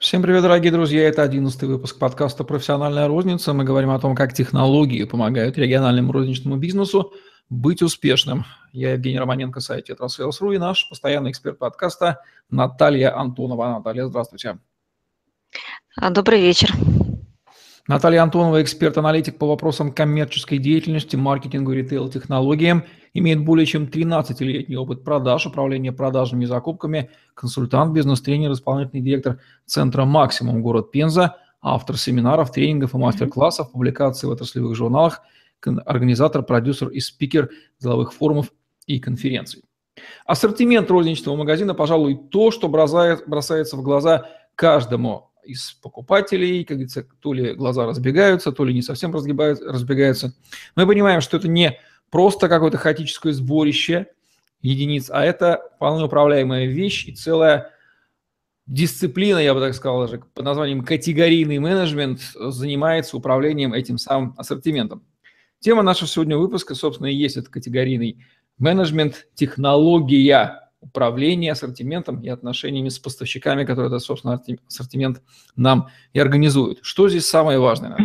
Всем 0.00 0.22
привет, 0.22 0.40
дорогие 0.40 0.72
друзья! 0.72 1.06
Это 1.06 1.22
одиннадцатый 1.22 1.68
выпуск 1.68 1.98
подкаста 1.98 2.42
«Профессиональная 2.42 3.06
розница». 3.06 3.52
Мы 3.52 3.64
говорим 3.64 3.90
о 3.90 4.00
том, 4.00 4.14
как 4.14 4.32
технологии 4.32 5.04
помогают 5.04 5.58
региональному 5.58 6.10
розничному 6.10 6.56
бизнесу 6.56 7.12
быть 7.50 7.82
успешным. 7.82 8.46
Я 8.72 8.94
Евгений 8.94 9.18
Романенко, 9.18 9.60
сайт 9.60 9.84
«Tetrasales.ru» 9.84 10.52
и 10.52 10.58
наш 10.58 10.88
постоянный 10.88 11.32
эксперт 11.32 11.58
подкаста 11.58 12.22
Наталья 12.48 13.14
Антонова. 13.14 13.74
Наталья, 13.74 14.06
здравствуйте. 14.06 14.58
А, 15.96 16.08
добрый 16.08 16.40
вечер. 16.40 16.70
Наталья 17.90 18.22
Антонова, 18.22 18.62
эксперт-аналитик 18.62 19.36
по 19.36 19.48
вопросам 19.48 19.90
коммерческой 19.90 20.58
деятельности, 20.58 21.16
маркетингу, 21.16 21.72
ритейл-технологиям, 21.72 22.84
имеет 23.14 23.44
более 23.44 23.66
чем 23.66 23.86
13-летний 23.86 24.76
опыт 24.76 25.02
продаж, 25.02 25.46
управления 25.46 25.90
продажными 25.90 26.44
закупками, 26.44 27.10
консультант, 27.34 27.92
бизнес-тренер, 27.92 28.52
исполнительный 28.52 29.02
директор 29.02 29.40
Центра 29.66 30.04
«Максимум» 30.04 30.62
город 30.62 30.92
Пенза, 30.92 31.38
автор 31.60 31.96
семинаров, 31.98 32.52
тренингов 32.52 32.94
и 32.94 32.96
мастер-классов, 32.96 33.72
публикаций 33.72 34.28
в 34.28 34.32
отраслевых 34.32 34.76
журналах, 34.76 35.22
организатор, 35.84 36.44
продюсер 36.44 36.90
и 36.90 37.00
спикер 37.00 37.50
деловых 37.80 38.12
форумов 38.12 38.52
и 38.86 39.00
конференций. 39.00 39.64
Ассортимент 40.26 40.88
розничного 40.92 41.34
магазина, 41.34 41.74
пожалуй, 41.74 42.20
то, 42.30 42.52
что 42.52 42.68
бросается 42.68 43.76
в 43.76 43.82
глаза 43.82 44.28
каждому 44.54 45.29
из 45.44 45.72
покупателей, 45.82 46.64
как 46.64 46.76
говорится, 46.78 47.06
то 47.20 47.32
ли 47.32 47.54
глаза 47.54 47.86
разбегаются, 47.86 48.52
то 48.52 48.64
ли 48.64 48.74
не 48.74 48.82
совсем 48.82 49.12
разбегаются. 49.12 50.34
Мы 50.76 50.86
понимаем, 50.86 51.20
что 51.20 51.36
это 51.36 51.48
не 51.48 51.78
просто 52.10 52.48
какое-то 52.48 52.78
хаотическое 52.78 53.32
сборище 53.32 54.06
единиц, 54.62 55.10
а 55.10 55.24
это 55.24 55.70
вполне 55.76 56.04
управляемая 56.04 56.66
вещь 56.66 57.06
и 57.06 57.12
целая 57.12 57.70
дисциплина, 58.66 59.38
я 59.38 59.54
бы 59.54 59.60
так 59.60 59.74
сказал, 59.74 60.06
даже 60.06 60.22
под 60.32 60.44
названием 60.44 60.84
категорийный 60.84 61.58
менеджмент 61.58 62.20
занимается 62.34 63.16
управлением 63.16 63.72
этим 63.72 63.98
самым 63.98 64.34
ассортиментом. 64.38 65.02
Тема 65.58 65.82
нашего 65.82 66.08
сегодня 66.08 66.38
выпуска, 66.38 66.74
собственно, 66.74 67.08
и 67.08 67.14
есть 67.14 67.36
этот 67.36 67.50
категорийный 67.50 68.24
менеджмент, 68.58 69.26
технология 69.34 70.69
управления 70.80 71.52
ассортиментом 71.52 72.20
и 72.22 72.28
отношениями 72.28 72.88
с 72.88 72.98
поставщиками, 72.98 73.64
которые 73.64 73.88
этот, 73.88 74.02
собственно, 74.02 74.42
ассортимент 74.68 75.22
нам 75.56 75.88
и 76.12 76.20
организуют. 76.20 76.80
Что 76.82 77.08
здесь 77.08 77.26
самое 77.26 77.58
важное? 77.58 77.96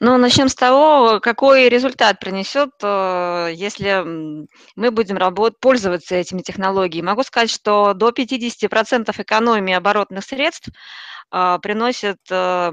Ну, 0.00 0.18
начнем 0.18 0.48
с 0.48 0.54
того, 0.54 1.18
какой 1.20 1.68
результат 1.68 2.20
принесет, 2.20 2.70
э, 2.82 3.52
если 3.54 4.04
мы 4.76 4.90
будем 4.90 5.16
работать, 5.16 5.58
пользоваться 5.60 6.14
этими 6.14 6.42
технологиями. 6.42 7.06
Могу 7.06 7.22
сказать, 7.22 7.50
что 7.50 7.94
до 7.94 8.10
50% 8.10 9.18
экономии 9.18 9.74
оборотных 9.74 10.24
средств 10.24 10.68
а, 11.30 11.58
приносит 11.58 12.18
э, 12.30 12.72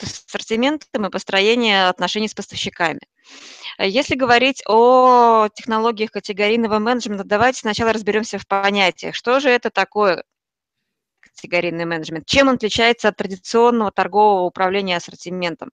ассортиментом 0.00 1.06
и 1.06 1.10
построение 1.10 1.88
отношений 1.88 2.28
с 2.28 2.34
поставщиками. 2.34 3.00
Если 3.78 4.14
говорить 4.14 4.62
о 4.66 5.48
технологиях 5.54 6.10
категорийного 6.10 6.78
менеджмента, 6.78 7.24
давайте 7.24 7.60
сначала 7.60 7.92
разберемся 7.92 8.38
в 8.38 8.46
понятиях. 8.46 9.14
Что 9.14 9.40
же 9.40 9.48
это 9.48 9.70
такое 9.70 10.24
категорийный 11.20 11.84
менеджмент? 11.84 12.26
Чем 12.26 12.48
он 12.48 12.56
отличается 12.56 13.08
от 13.08 13.16
традиционного 13.16 13.90
торгового 13.90 14.42
управления 14.42 14.96
ассортиментом? 14.96 15.70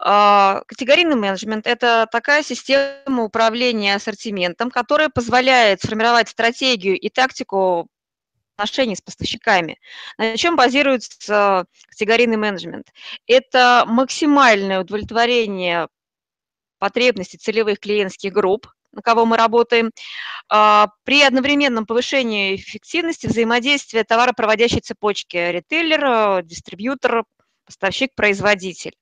А, 0.00 0.62
категорийный 0.66 1.16
менеджмент– 1.16 1.66
это 1.68 2.06
такая 2.10 2.42
система 2.44 3.24
управления 3.24 3.96
ассортиментом, 3.96 4.70
которая 4.70 5.08
позволяет 5.08 5.82
сформировать 5.82 6.28
стратегию 6.28 6.98
и 6.98 7.08
тактику 7.08 7.88
отношений 8.58 8.96
с 8.96 9.00
поставщиками. 9.00 9.78
На 10.18 10.36
чем 10.36 10.56
базируется 10.56 11.66
категорийный 11.88 12.36
менеджмент? 12.36 12.88
Это 13.26 13.84
максимальное 13.86 14.80
удовлетворение 14.80 15.88
потребностей 16.78 17.38
целевых 17.38 17.78
клиентских 17.78 18.32
групп, 18.32 18.66
на 18.92 19.02
кого 19.02 19.26
мы 19.26 19.36
работаем, 19.36 19.90
а, 20.48 20.88
при 21.04 21.22
одновременном 21.22 21.86
повышении 21.86 22.56
эффективности 22.56 23.26
взаимодействия 23.26 24.02
товаропроводящей 24.02 24.80
цепочки 24.80 25.36
ритейлер, 25.36 26.42
дистрибьютор, 26.42 27.24
поставщик, 27.64 28.14
производитель. 28.16 28.96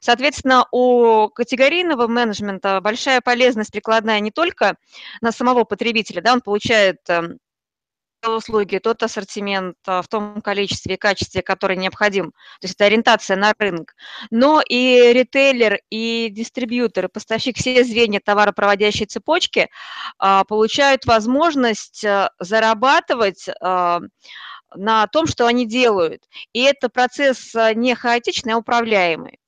Соответственно, 0.00 0.66
у 0.70 1.28
категорийного 1.28 2.06
менеджмента 2.06 2.80
большая 2.80 3.20
полезность 3.20 3.72
прикладная 3.72 4.20
не 4.20 4.30
только 4.30 4.76
на 5.20 5.32
самого 5.32 5.64
потребителя, 5.64 6.22
да, 6.22 6.32
он 6.32 6.40
получает 6.40 6.98
эм, 7.08 7.38
услуги, 8.30 8.78
тот 8.78 9.02
ассортимент 9.02 9.76
а, 9.86 10.02
в 10.02 10.08
том 10.08 10.40
количестве 10.40 10.94
и 10.94 10.98
качестве, 10.98 11.42
который 11.42 11.76
необходим. 11.76 12.32
То 12.60 12.66
есть 12.66 12.74
это 12.74 12.86
ориентация 12.86 13.36
на 13.36 13.52
рынок. 13.58 13.94
Но 14.30 14.62
и 14.66 15.12
ритейлер, 15.12 15.80
и 15.90 16.28
дистрибьютор, 16.30 17.06
и 17.06 17.08
поставщик, 17.08 17.56
все 17.56 17.84
звенья 17.84 18.20
товаропроводящей 18.24 19.06
цепочки 19.06 19.68
а, 20.18 20.44
получают 20.44 21.06
возможность 21.06 22.04
а, 22.04 22.30
зарабатывать 22.38 23.48
на 24.76 25.06
том, 25.12 25.26
что 25.26 25.46
они 25.46 25.66
делают. 25.66 26.22
И 26.52 26.62
это 26.62 26.88
процесс 26.88 27.54
не 27.74 27.94
хаотичный, 27.94 28.54
а 28.54 28.58
управляемый. 28.58 29.38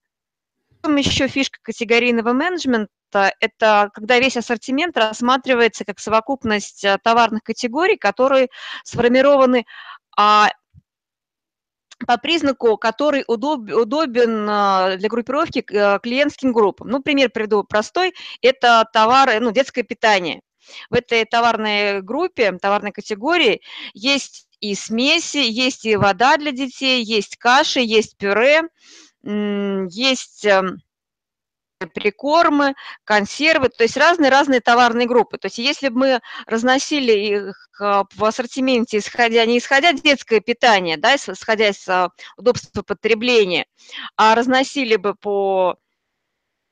Еще 0.85 1.27
фишка 1.27 1.59
категорийного 1.63 2.33
менеджмента 2.33 2.91
это 3.13 3.91
когда 3.95 4.19
весь 4.19 4.37
ассортимент 4.37 4.97
рассматривается 4.97 5.85
как 5.85 5.99
совокупность 5.99 6.85
э, 6.85 6.99
товарных 7.03 7.43
категорий, 7.43 7.97
которые 7.97 8.49
сформированы 8.85 9.65
а, 10.17 10.51
по 12.07 12.19
признаку, 12.19 12.77
который 12.77 13.25
удоб, 13.27 13.71
удобен 13.71 14.49
э, 14.49 14.97
для 14.99 15.09
группировки 15.09 15.65
э, 15.71 15.99
клиентским 16.03 16.53
группам. 16.53 16.89
Ну, 16.89 17.03
пример 17.03 17.31
приведу 17.31 17.65
простой. 17.65 18.13
Это 18.43 18.87
товары, 18.93 19.41
ну, 19.41 19.51
детское 19.51 19.83
питание. 19.83 20.41
В 20.91 20.95
этой 20.95 21.25
товарной 21.25 22.03
группе, 22.03 22.53
товарной 22.53 22.93
категории 22.93 23.63
есть 23.95 24.47
и 24.61 24.75
смеси, 24.75 25.39
есть 25.39 25.85
и 25.85 25.97
вода 25.97 26.37
для 26.37 26.51
детей, 26.51 27.03
есть 27.03 27.37
каши, 27.37 27.81
есть 27.81 28.17
пюре, 28.17 28.63
есть 29.23 30.45
эм, 30.45 30.79
прикормы, 31.79 32.75
консервы, 33.05 33.69
то 33.69 33.83
есть 33.85 33.97
разные-разные 33.97 34.61
товарные 34.61 35.07
группы. 35.07 35.39
То 35.39 35.47
есть 35.47 35.59
если 35.59 35.89
бы 35.89 35.99
мы 35.99 36.21
разносили 36.47 37.13
их 37.13 37.69
а, 37.81 38.05
в 38.15 38.25
ассортименте, 38.25 38.99
исходя, 38.99 39.45
не 39.45 39.59
исходя 39.59 39.93
детское 39.93 40.41
питание, 40.41 40.97
да, 40.97 41.17
исходя 41.17 41.69
из 41.69 41.87
а, 41.89 42.11
удобства 42.37 42.83
потребления, 42.83 43.67
а 44.17 44.35
разносили 44.35 44.97
бы 44.97 45.15
по 45.15 45.77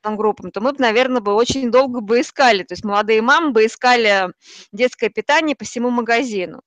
группам, 0.02 0.50
то 0.50 0.60
мы 0.60 0.72
бы, 0.72 0.78
наверное, 0.80 1.22
бы 1.22 1.32
очень 1.32 1.70
долго 1.70 2.00
бы 2.00 2.20
искали, 2.20 2.62
то 2.62 2.74
есть 2.74 2.84
молодые 2.84 3.22
мамы 3.22 3.52
бы 3.52 3.64
искали 3.64 4.28
детское 4.70 5.08
питание 5.08 5.56
по 5.56 5.64
всему 5.64 5.90
магазину. 5.90 6.60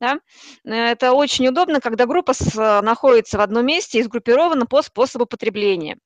Да? 0.00 0.18
Это 0.64 1.12
очень 1.12 1.46
удобно, 1.48 1.80
когда 1.80 2.06
группа 2.06 2.34
находится 2.82 3.38
в 3.38 3.40
одном 3.40 3.66
месте 3.66 4.00
и 4.00 4.02
сгруппирована 4.02 4.66
по 4.66 4.82
способу 4.82 5.26
потребления. 5.26 5.98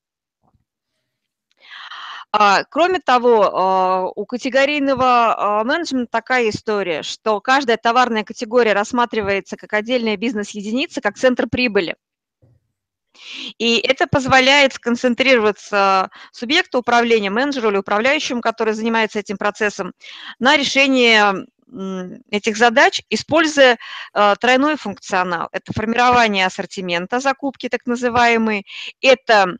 А, 2.38 2.64
кроме 2.64 2.98
того, 2.98 3.44
а, 3.44 4.08
у 4.14 4.26
категорийного 4.26 5.60
а, 5.60 5.64
менеджмента 5.64 6.10
такая 6.12 6.50
история, 6.50 7.02
что 7.02 7.40
каждая 7.40 7.78
товарная 7.78 8.24
категория 8.24 8.74
рассматривается 8.74 9.56
как 9.56 9.72
отдельная 9.72 10.18
бизнес-единица, 10.18 11.00
как 11.00 11.16
центр 11.16 11.48
прибыли. 11.48 11.96
И 13.56 13.78
это 13.78 14.06
позволяет 14.06 14.74
сконцентрироваться 14.74 16.10
субъекту 16.30 16.80
управления, 16.80 17.30
менеджеру 17.30 17.70
или 17.70 17.78
управляющему, 17.78 18.42
который 18.42 18.74
занимается 18.74 19.18
этим 19.18 19.38
процессом, 19.38 19.94
на 20.38 20.58
решении 20.58 21.18
этих 22.30 22.58
задач, 22.58 23.00
используя 23.08 23.78
тройной 24.12 24.76
функционал. 24.76 25.48
Это 25.50 25.72
формирование 25.72 26.44
ассортимента, 26.46 27.18
закупки 27.18 27.70
так 27.70 27.86
называемые, 27.86 28.64
это 29.00 29.56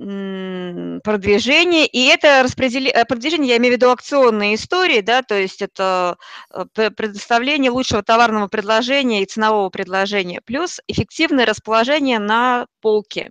продвижение, 0.00 1.86
и 1.86 2.06
это 2.06 2.42
распределение, 2.42 2.92
э, 2.94 3.04
продвижение, 3.04 3.50
я 3.50 3.56
имею 3.58 3.74
в 3.74 3.76
виду 3.76 3.90
акционные 3.90 4.54
истории, 4.54 5.02
да, 5.02 5.22
то 5.22 5.38
есть 5.38 5.60
это 5.60 6.16
э, 6.54 6.64
предоставление 6.90 7.70
лучшего 7.70 8.02
товарного 8.02 8.48
предложения 8.48 9.22
и 9.22 9.26
ценового 9.26 9.68
предложения, 9.68 10.40
плюс 10.40 10.80
эффективное 10.88 11.44
расположение 11.44 12.18
на 12.18 12.66
полке. 12.80 13.30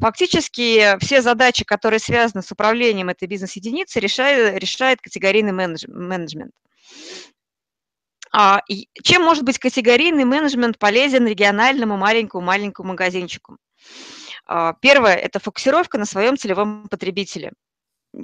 Фактически 0.00 0.98
все 0.98 1.22
задачи, 1.22 1.64
которые 1.64 2.00
связаны 2.00 2.42
с 2.42 2.50
управлением 2.50 3.08
этой 3.08 3.28
бизнес-единицы, 3.28 4.00
решает, 4.00 4.60
решает 4.60 5.00
категорийный 5.00 5.52
менеджмент. 5.52 6.52
А, 8.32 8.60
чем 9.04 9.22
может 9.22 9.44
быть 9.44 9.58
категорийный 9.58 10.24
менеджмент 10.24 10.78
полезен 10.78 11.26
региональному 11.28 11.96
маленькому-маленькому 11.96 12.88
магазинчику? 12.88 13.56
Первое– 14.80 15.14
это 15.16 15.38
фокусировка 15.38 15.98
на 15.98 16.04
своем 16.04 16.36
целевом 16.36 16.88
потребителе. 16.88 17.52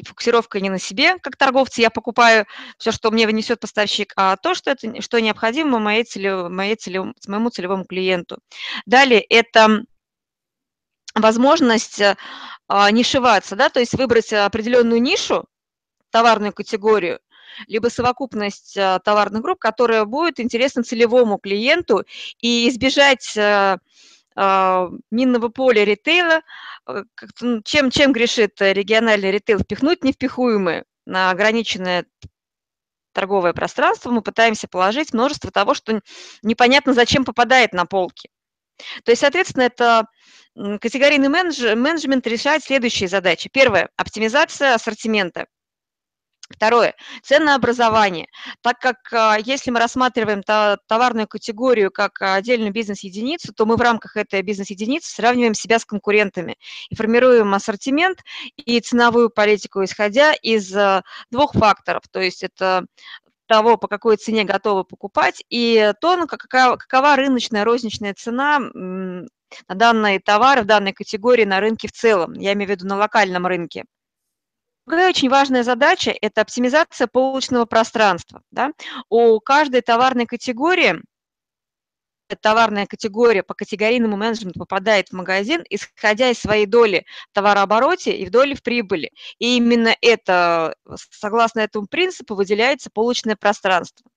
фокусировка 0.05 0.61
не 0.61 0.70
на 0.70 0.78
себе, 0.78 1.19
как 1.19 1.37
торговцы, 1.37 1.81
я 1.81 1.90
покупаю 1.90 2.46
все, 2.78 2.90
что 2.90 3.11
мне 3.11 3.26
вынесет 3.26 3.61
поставщик, 3.61 4.12
а 4.17 4.37
то, 4.37 4.55
что, 4.55 4.70
это, 4.73 5.00
что 5.00 5.20
необходимо 5.20 5.78
моей 5.78 6.05
целев, 6.05 6.50
моей 6.50 6.75
целев, 6.75 7.14
моему 7.28 7.50
целевому 7.50 7.84
клиенту. 7.84 8.38
Далее 8.87 9.20
это 9.20 9.84
возможность 11.14 12.02
а, 12.69 12.90
нишеваться, 12.90 13.56
да, 13.56 13.69
то 13.69 13.81
есть 13.81 13.94
выбрать 13.94 14.32
определенную 14.32 15.00
нишу, 15.00 15.46
товарную 16.11 16.52
категорию, 16.52 17.20
либо 17.69 17.88
совокупность 17.88 18.76
а, 18.76 18.99
товарных 18.99 19.43
групп, 19.43 19.58
которая 19.58 20.05
будет 20.05 20.40
интересна 20.40 20.82
целевому 20.82 21.38
клиенту, 21.38 22.05
и 22.40 22.69
избежать 22.69 23.37
а, 23.37 23.75
а, 23.75 23.78
минного 24.37 25.49
поля 25.49 25.85
ритейла, 25.85 26.43
э, 26.87 27.03
чем, 27.65 27.91
чем 27.91 28.12
грешит 28.12 28.61
региональный 28.61 29.31
ритейл, 29.31 29.59
впихнуть 29.61 30.05
невпихуемое 30.05 30.85
на 31.06 31.31
ограниченное 31.31 32.05
торговое 33.12 33.55
пространство, 33.55 34.11
мы 34.11 34.21
пытаемся 34.21 34.69
положить 34.69 35.15
множество 35.15 35.50
того, 35.50 35.73
что 35.73 36.03
непонятно 36.43 36.93
зачем 36.93 37.25
попадает 37.25 37.73
на 37.73 37.87
полки. 37.87 38.29
То 39.05 39.12
есть, 39.12 39.21
соответственно, 39.21 39.62
это 39.62 40.06
категорийный 40.55 41.29
менеджмент 41.29 42.27
решает 42.27 42.62
следующие 42.62 43.09
задачи. 43.09 43.49
Первое– 43.50 43.88
оптимизация 43.97 44.75
ассортимента. 44.75 45.47
Второе– 46.49 46.95
ценообразование. 47.23 48.29
Так 48.61 48.79
как 48.79 49.13
а, 49.13 49.37
если 49.39 49.71
мы 49.71 49.81
рассматриваем 49.81 50.43
товарную 50.43 51.27
категорию 51.27 51.91
как 51.91 52.23
отдельную 52.23 52.73
бизнес-единицу, 52.73 53.53
то 53.53 53.67
мы 53.67 53.77
в 53.77 53.81
рамках 53.81 54.17
этой 54.17 54.43
бизнес-единицы 54.43 55.11
сравниваем 55.13 55.55
себя 55.55 55.79
с 55.79 55.85
конкурентами 55.85 56.57
и 56.89 56.95
формируем 56.95 57.53
ассортимент 57.55 58.21
и 58.57 58.79
ценовую 58.81 59.31
политику, 59.31 59.83
исходя 59.83 60.33
из 60.35 60.75
а, 60.75 61.03
двух 61.31 61.53
факторов. 61.53 62.03
То 62.11 62.21
есть 62.21 62.45
это 62.45 62.87
того, 63.47 63.77
по 63.77 63.89
какой 63.89 64.17
цене 64.17 64.45
готовы 64.45 64.85
покупать, 64.85 65.43
и 65.51 65.93
то, 66.01 66.27
какова 66.27 67.17
рыночная 67.17 67.65
розничная 67.65 68.15
цена 68.15 68.59
на 68.59 69.75
данные 69.75 70.21
товары 70.21 70.63
в 70.63 70.67
данной 70.67 70.93
категории 70.93 71.45
на 71.45 71.61
рынке 71.61 71.89
в 71.89 71.93
целом. 71.93 72.35
Я 72.35 72.53
имею 72.55 72.69
в 72.69 72.71
виду 72.71 72.87
на 72.87 72.97
локальном 72.97 73.47
рынке. 73.47 73.85
Другая 74.87 75.09
очень 75.09 75.29
важная 75.29 75.65
задача– 75.65 76.15
это 76.21 76.43
оптимизация 76.43 77.09
полочного 77.09 77.65
пространства. 77.65 78.43
Да? 78.53 78.71
У 79.09 79.41
каждой 79.41 79.81
товарной 79.81 80.27
категории 80.27 81.03
товарная 82.41 82.87
категория 82.87 83.44
по 83.44 83.55
категорийному 83.55 84.17
менеджменту 84.17 84.59
попадает 84.59 85.09
в 85.09 85.12
магазин, 85.12 85.65
исходя 85.71 86.31
из 86.31 86.38
своей 86.38 86.67
доли 86.67 87.06
в 87.31 87.35
товарообороте 87.35 88.17
и 88.17 88.27
в 88.27 88.31
доли 88.31 88.55
в 88.55 88.62
прибыли. 88.62 89.12
И 89.38 89.56
именно 89.56 89.94
это, 90.00 90.75
согласно 91.11 91.61
этому 91.61 91.87
принципу, 91.87 92.35
выделяется 92.35 92.91
полочное 92.93 93.37
пространство. 93.37 94.11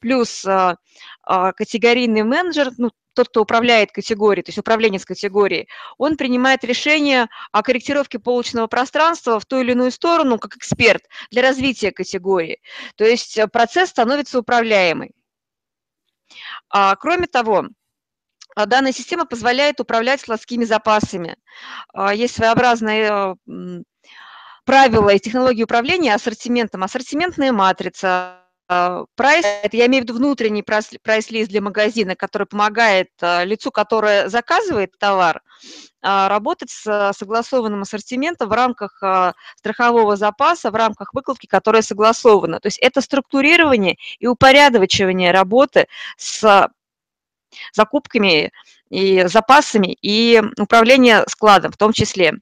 Плюс 0.00 0.44
а, 0.44 0.76
а, 1.22 1.52
категорийный 1.52 2.22
менеджер, 2.22 2.70
ну, 2.78 2.90
тот, 3.14 3.28
кто 3.30 3.42
управляет 3.42 3.92
категорией, 3.92 4.44
то 4.44 4.50
есть 4.50 4.58
управленец 4.58 5.04
категорией, 5.04 5.68
он 5.96 6.16
принимает 6.16 6.64
решение 6.64 7.28
о 7.50 7.62
корректировке 7.62 8.18
полочного 8.18 8.66
пространства 8.66 9.40
в 9.40 9.46
ту 9.46 9.60
или 9.60 9.72
иную 9.72 9.90
сторону, 9.90 10.38
как 10.38 10.56
эксперт 10.56 11.02
для 11.30 11.42
развития 11.42 11.92
категории. 11.92 12.60
То 12.96 13.04
есть 13.04 13.38
э, 13.38 13.48
процесс 13.48 13.88
становится 13.90 14.38
управляемый. 14.38 15.14
А, 16.68 16.94
кроме 16.96 17.26
того, 17.26 17.68
а, 18.54 18.66
данная 18.66 18.92
система 18.92 19.24
позволяет 19.26 19.80
управлять 19.80 20.20
складскими 20.20 20.64
запасами. 20.64 21.36
А, 21.92 22.14
есть 22.14 22.36
своеобразные 22.36 23.36
э, 23.46 23.82
правила 24.64 25.10
и 25.10 25.18
технологии 25.18 25.62
управления 25.62 26.14
ассортиментом. 26.14 26.82
Ассортиментная 26.82 27.52
матрица, 27.52 28.45
прайс, 28.66 29.44
это 29.62 29.76
я 29.76 29.86
имею 29.86 30.02
в 30.02 30.06
виду 30.06 30.18
внутренний 30.18 30.62
прайс-лист 30.62 31.50
для 31.50 31.60
магазина, 31.60 32.16
который 32.16 32.46
помогает 32.46 33.10
а, 33.20 33.44
лицу, 33.44 33.70
которое 33.70 34.28
заказывает 34.28 34.98
товар, 34.98 35.42
а, 36.02 36.28
работать 36.28 36.70
с 36.70 37.12
согласованным 37.16 37.82
ассортиментом 37.82 38.48
в 38.48 38.52
рамках 38.52 39.02
страхового 39.56 40.16
запаса, 40.16 40.70
в 40.70 40.74
рамках 40.74 41.14
выкладки, 41.14 41.46
которая 41.46 41.82
согласована. 41.82 42.60
То 42.60 42.66
есть 42.66 42.78
это 42.78 43.00
структурирование 43.00 43.96
и 44.18 44.26
упорядочивание 44.26 45.30
работы 45.30 45.86
с 46.16 46.68
закупками 47.72 48.52
и 48.90 49.24
запасами 49.26 49.96
и 50.00 50.42
управление 50.58 51.24
складом 51.28 51.72
в 51.72 51.76
том 51.76 51.92
числе 51.92 52.34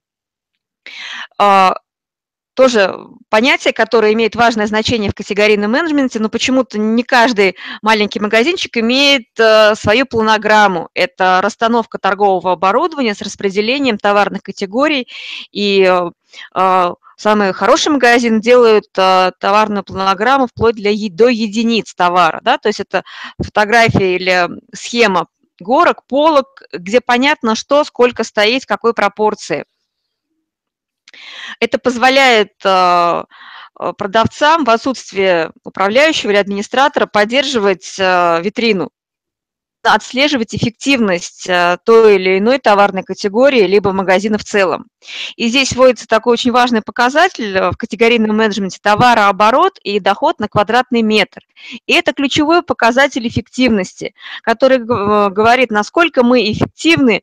тоже 2.55 2.97
понятие, 3.29 3.75
которое 3.75 4.13
имеет 4.13 4.37
важное 4.37 4.67
значение 4.67 5.11
в 5.11 5.15
категорийном 5.15 5.73
менеджменте, 5.73 6.21
но 6.21 6.29
почему-то 6.29 6.79
не 6.79 7.03
каждый 7.03 7.57
маленький 7.83 8.21
магазинчик 8.21 8.77
имеет 8.79 9.29
э, 9.39 9.75
свою 9.75 10.07
планограмму. 10.07 10.89
Это 10.95 11.41
расстановка 11.43 11.99
торгового 11.99 12.53
оборудования 12.53 13.15
с 13.15 13.23
распределением 13.23 13.99
товарных 13.99 14.43
категорий. 14.43 15.09
И 15.53 15.83
э, 15.83 16.11
э 16.55 16.95
самые 17.17 17.53
хорошие 17.53 17.93
магазины 17.93 18.41
делают 18.41 18.87
э, 18.97 19.31
товарную 19.39 19.85
планограмму 19.85 20.49
вплоть 20.49 20.75
для, 20.75 20.91
до 21.11 21.29
единиц 21.29 21.95
товара. 21.95 22.41
Да? 22.43 22.59
То 22.59 22.69
есть 22.69 22.81
это 22.81 23.05
фотография 23.41 24.17
или 24.17 24.49
схема 24.75 25.29
горок, 25.61 26.05
полок, 26.07 26.63
где 26.73 27.01
понятно, 27.01 27.55
что, 27.55 27.85
сколько 27.85 28.25
стоит, 28.25 28.65
в 28.65 28.67
какой 28.67 28.95
пропорции. 28.95 29.65
Это 31.61 31.79
позволяет 31.79 32.53
а, 32.65 33.25
а, 33.75 33.93
продавцам 33.93 34.65
в 34.65 34.71
отсутствие 34.71 35.53
управляющего 35.65 36.31
или 36.31 36.39
администратора 36.39 37.07
поддерживать 37.07 37.97
а, 37.99 38.41
витрину 38.41 38.91
отслеживать 39.85 40.55
эффективность 40.55 41.49
э, 41.49 41.79
той 41.85 42.17
или 42.17 42.39
иной 42.39 42.59
товарной 42.59 43.03
категории, 43.03 43.63
либо 43.67 43.93
магазина 43.93 44.39
в 44.39 44.45
целом. 44.45 44.87
И 45.37 45.49
здесь 45.49 45.73
вводится 45.73 46.07
такой 46.07 46.35
очень 46.35 46.53
важный 46.53 46.83
показатель 46.83 47.57
э, 47.57 47.71
в 47.71 47.77
категорийном 47.77 48.37
менеджменте 48.37 48.79
товарооборот 48.83 49.79
и 49.83 50.01
доход 50.01 50.41
на 50.41 50.49
квадратный 50.49 51.03
метр. 51.03 51.41
И 51.87 51.93
это 51.93 52.13
ключевой 52.13 52.63
показатель 52.63 53.27
эффективности, 53.29 54.15
который 54.43 54.79
э, 54.79 55.31
говорит, 55.31 55.71
насколько 55.71 56.23
мы 56.23 56.51
эффективны, 56.51 57.23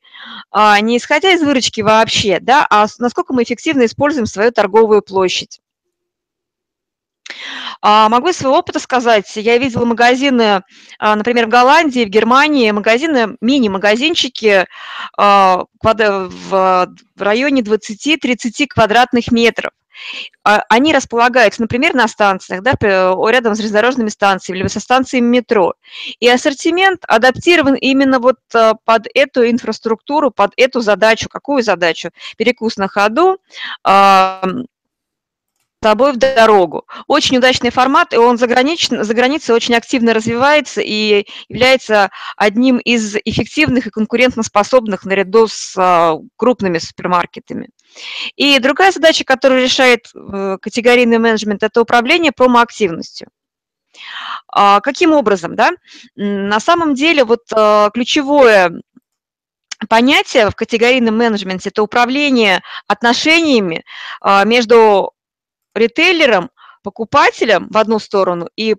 а, 0.51 0.79
не 0.79 0.97
исходя 0.97 1.31
из 1.31 1.41
выручки 1.41 1.81
вообще, 1.81 2.39
да, 2.39 2.65
а 2.69 2.85
насколько 2.99 3.33
мы 3.33 3.43
эффективно 3.43 3.85
используем 3.85 4.25
свою 4.25 4.51
торговую 4.51 5.01
площадь. 5.01 5.59
А, 7.81 8.09
могу 8.09 8.29
из 8.29 8.37
своего 8.37 8.57
опыта 8.57 8.79
сказать, 8.79 9.35
я 9.35 9.57
видела 9.57 9.85
магазины, 9.85 10.61
а, 10.99 11.15
например, 11.15 11.47
в 11.47 11.49
Голландии, 11.49 12.05
в 12.05 12.09
Германии, 12.09 12.71
магазины, 12.71 13.37
мини-магазинчики 13.41 14.65
а, 15.17 15.65
в 15.81 16.95
районе 17.17 17.61
20-30 17.61 18.67
квадратных 18.67 19.31
метров. 19.31 19.71
Они 20.43 20.93
располагаются, 20.93 21.61
например, 21.61 21.93
на 21.93 22.07
станциях, 22.07 22.63
да, 22.63 22.73
рядом 22.81 23.53
с 23.53 23.57
железнодорожными 23.57 24.09
станциями, 24.09 24.57
либо 24.59 24.69
со 24.69 24.79
станциями 24.79 25.27
метро. 25.27 25.75
И 26.19 26.27
ассортимент 26.27 27.03
адаптирован 27.07 27.75
именно 27.75 28.19
вот 28.19 28.39
под 28.49 29.07
эту 29.13 29.47
инфраструктуру, 29.47 30.31
под 30.31 30.53
эту 30.57 30.81
задачу. 30.81 31.29
Какую 31.29 31.61
задачу? 31.61 32.09
Перекус 32.35 32.77
на 32.77 32.87
ходу, 32.87 33.37
тобой 35.81 36.13
в 36.13 36.17
дорогу. 36.17 36.85
Очень 37.07 37.37
удачный 37.37 37.71
формат, 37.71 38.13
и 38.13 38.17
он 38.17 38.37
за, 38.37 38.47
за 38.47 39.13
границей 39.13 39.55
очень 39.55 39.75
активно 39.75 40.13
развивается 40.13 40.79
и 40.79 41.25
является 41.49 42.11
одним 42.37 42.77
из 42.77 43.15
эффективных 43.25 43.87
и 43.87 43.89
конкурентоспособных 43.89 45.05
наряду 45.05 45.47
с 45.47 45.75
а, 45.77 46.17
крупными 46.37 46.77
супермаркетами. 46.77 47.69
И 48.35 48.59
другая 48.59 48.91
задача, 48.91 49.25
которую 49.25 49.61
решает 49.61 50.05
э, 50.15 50.57
категорийный 50.61 51.17
менеджмент, 51.17 51.61
это 51.61 51.81
управление 51.81 52.31
промоактивностью. 52.31 53.27
А, 54.47 54.79
каким 54.79 55.11
образом? 55.11 55.55
Да? 55.55 55.71
На 56.15 56.59
самом 56.59 56.93
деле 56.93 57.25
вот 57.25 57.41
а, 57.51 57.89
ключевое 57.89 58.71
понятие 59.89 60.51
в 60.51 60.55
категорийном 60.55 61.17
менеджменте– 61.17 61.69
это 61.71 61.81
управление 61.81 62.61
отношениями 62.87 63.83
между 64.45 65.11
ритейлером, 65.73 66.49
покупателем 66.83 67.67
в 67.69 67.77
одну 67.77 67.99
сторону 67.99 68.49
и 68.55 68.75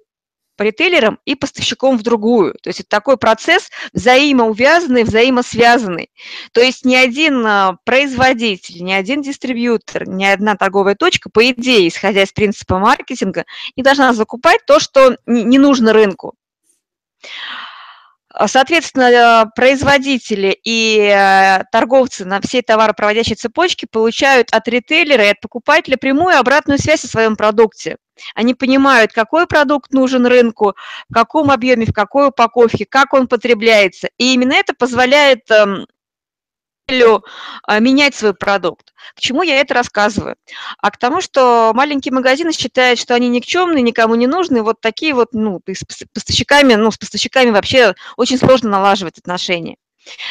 ритейлером 0.58 1.18
и 1.24 1.34
поставщиком 1.34 1.98
в 1.98 2.02
другую. 2.02 2.54
То 2.62 2.68
есть 2.68 2.80
это 2.80 2.88
такой 2.88 3.16
процесс 3.16 3.70
взаимоувязанный, 3.92 5.04
взаимосвязанный. 5.04 6.10
То 6.52 6.60
есть 6.60 6.84
ни 6.84 6.94
один 6.94 7.44
а, 7.46 7.78
производитель, 7.84 8.82
ни 8.82 8.92
один 8.92 9.22
дистрибьютор, 9.22 10.08
ни 10.08 10.24
одна 10.24 10.56
торговая 10.56 10.94
точка, 10.94 11.30
по 11.30 11.48
идее, 11.50 11.88
исходя 11.88 12.22
из 12.22 12.32
принципа 12.32 12.78
маркетинга, 12.78 13.44
не 13.76 13.82
должна 13.82 14.12
закупать 14.12 14.60
то, 14.66 14.78
что 14.78 15.16
не 15.26 15.58
нужно 15.58 15.92
рынку. 15.92 16.34
Соответственно, 18.46 19.50
производители 19.54 20.58
и 20.64 21.60
торговцы 21.70 22.24
на 22.24 22.40
всей 22.40 22.62
товаропроводящей 22.62 23.34
цепочке 23.34 23.86
получают 23.90 24.48
от 24.52 24.66
ритейлера 24.68 25.24
и 25.24 25.30
от 25.30 25.40
покупателя 25.40 25.96
прямую 25.96 26.38
обратную 26.38 26.78
связь 26.78 27.04
о 27.04 27.08
своем 27.08 27.36
продукте. 27.36 27.96
Они 28.34 28.54
понимают, 28.54 29.12
какой 29.12 29.46
продукт 29.46 29.92
нужен 29.92 30.26
рынку, 30.26 30.74
в 31.08 31.14
каком 31.14 31.50
объеме, 31.50 31.86
в 31.86 31.92
какой 31.92 32.28
упаковке, 32.28 32.86
как 32.88 33.12
он 33.12 33.26
потребляется. 33.26 34.08
И 34.18 34.34
именно 34.34 34.52
это 34.54 34.74
позволяет 34.74 35.48
эм, 37.00 37.22
а, 37.64 37.78
менять 37.78 38.14
свой 38.14 38.34
продукт. 38.34 38.92
К 39.16 39.20
чему 39.20 39.42
я 39.42 39.60
это 39.60 39.74
рассказываю? 39.74 40.36
А 40.78 40.90
к 40.90 40.98
тому, 40.98 41.20
что 41.20 41.72
маленькие 41.74 42.12
магазины 42.12 42.52
считают, 42.52 42.98
что 42.98 43.14
они 43.14 43.28
никчемные, 43.28 43.82
никому 43.82 44.14
не 44.14 44.26
нужны, 44.26 44.62
вот 44.62 44.80
такие 44.80 45.14
вот, 45.14 45.28
ну, 45.32 45.60
с 45.66 45.84
поставщиками, 46.12 46.74
ну, 46.74 46.90
с 46.90 46.98
поставщиками 46.98 47.50
вообще 47.50 47.94
очень 48.16 48.38
сложно 48.38 48.70
налаживать 48.70 49.18
отношения. 49.18 49.76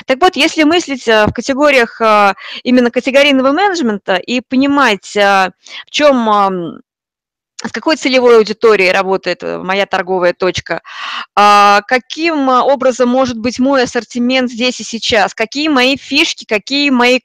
Так 0.06 0.20
вот, 0.22 0.36
если 0.36 0.64
мыслить 0.64 1.08
э, 1.08 1.26
в 1.28 1.34
категориях 1.34 2.02
э, 2.02 2.34
именно 2.64 2.92
категорийного 2.92 3.52
менеджмента 3.52 4.16
и 4.16 4.42
понимать, 4.42 5.16
в 5.16 5.54
чем 5.90 6.82
с 7.66 7.72
какой 7.72 7.96
целевой 7.96 8.38
аудиторией 8.38 8.92
работает 8.92 9.44
э, 9.44 9.58
моя 9.58 9.86
торговая 9.86 10.34
точка, 10.34 10.82
а, 11.36 11.82
каким 11.88 12.50
образом 12.50 13.10
может 13.10 13.38
быть 13.38 13.60
мой 13.60 13.84
ассортимент 13.84 14.52
здесь 14.52 14.80
и 14.80 14.84
сейчас, 14.84 15.34
какие 15.34 15.68
мои 15.68 15.98
фишки, 15.98 16.46
какие 16.46 16.90
мои 16.90 17.20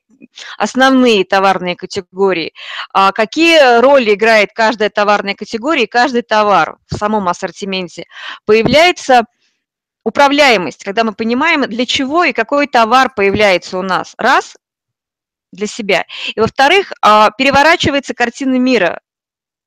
основные 0.58 1.24
товарные 1.24 1.76
категории, 1.76 2.52
а, 2.92 3.12
какие 3.12 3.80
роли 3.80 4.14
играет 4.14 4.50
каждая 4.54 4.90
товарная 4.90 5.34
категория 5.34 5.84
и 5.84 5.88
каждый 5.88 6.22
товар 6.22 6.78
в 6.90 6.96
самом 6.96 7.28
ассортименте. 7.28 8.04
Появляется 8.44 9.24
управляемость, 10.04 10.84
когда 10.84 11.04
мы 11.04 11.12
понимаем, 11.12 11.62
для 11.62 11.86
чего 11.86 12.24
и 12.24 12.32
какой 12.32 12.66
товар 12.66 13.12
появляется 13.14 13.78
у 13.78 13.82
нас. 13.82 14.14
Раз, 14.18 14.56
для 15.52 15.66
себя. 15.66 16.04
И 16.34 16.40
во-вторых, 16.40 16.92
а, 17.02 17.30
переворачивается 17.30 18.14
картина 18.14 18.56
мира 18.56 19.00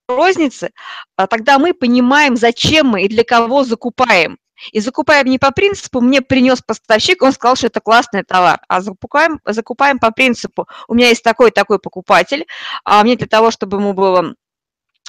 розницы, 0.09 0.71
а 1.15 1.27
тогда 1.27 1.59
мы 1.59 1.73
понимаем, 1.73 2.35
зачем 2.35 2.87
мы 2.87 3.03
и 3.03 3.07
для 3.07 3.23
кого 3.23 3.63
закупаем. 3.63 4.37
И 4.73 4.81
закупаем 4.81 5.27
не 5.27 5.39
по 5.39 5.51
принципу 5.51 6.01
«мне 6.01 6.21
принес 6.21 6.61
поставщик, 6.61 7.21
он 7.21 7.31
сказал, 7.31 7.55
что 7.55 7.67
это 7.67 7.79
классный 7.79 8.23
товар», 8.23 8.59
а 8.67 8.81
закупаем, 8.81 9.39
закупаем 9.45 9.99
по 9.99 10.11
принципу 10.11 10.67
«у 10.89 10.95
меня 10.95 11.07
есть 11.09 11.23
такой-такой 11.23 11.79
покупатель, 11.79 12.45
а 12.83 13.01
мне 13.03 13.15
для 13.15 13.27
того, 13.27 13.51
чтобы 13.51 13.77
ему 13.77 13.93
было 13.93 14.35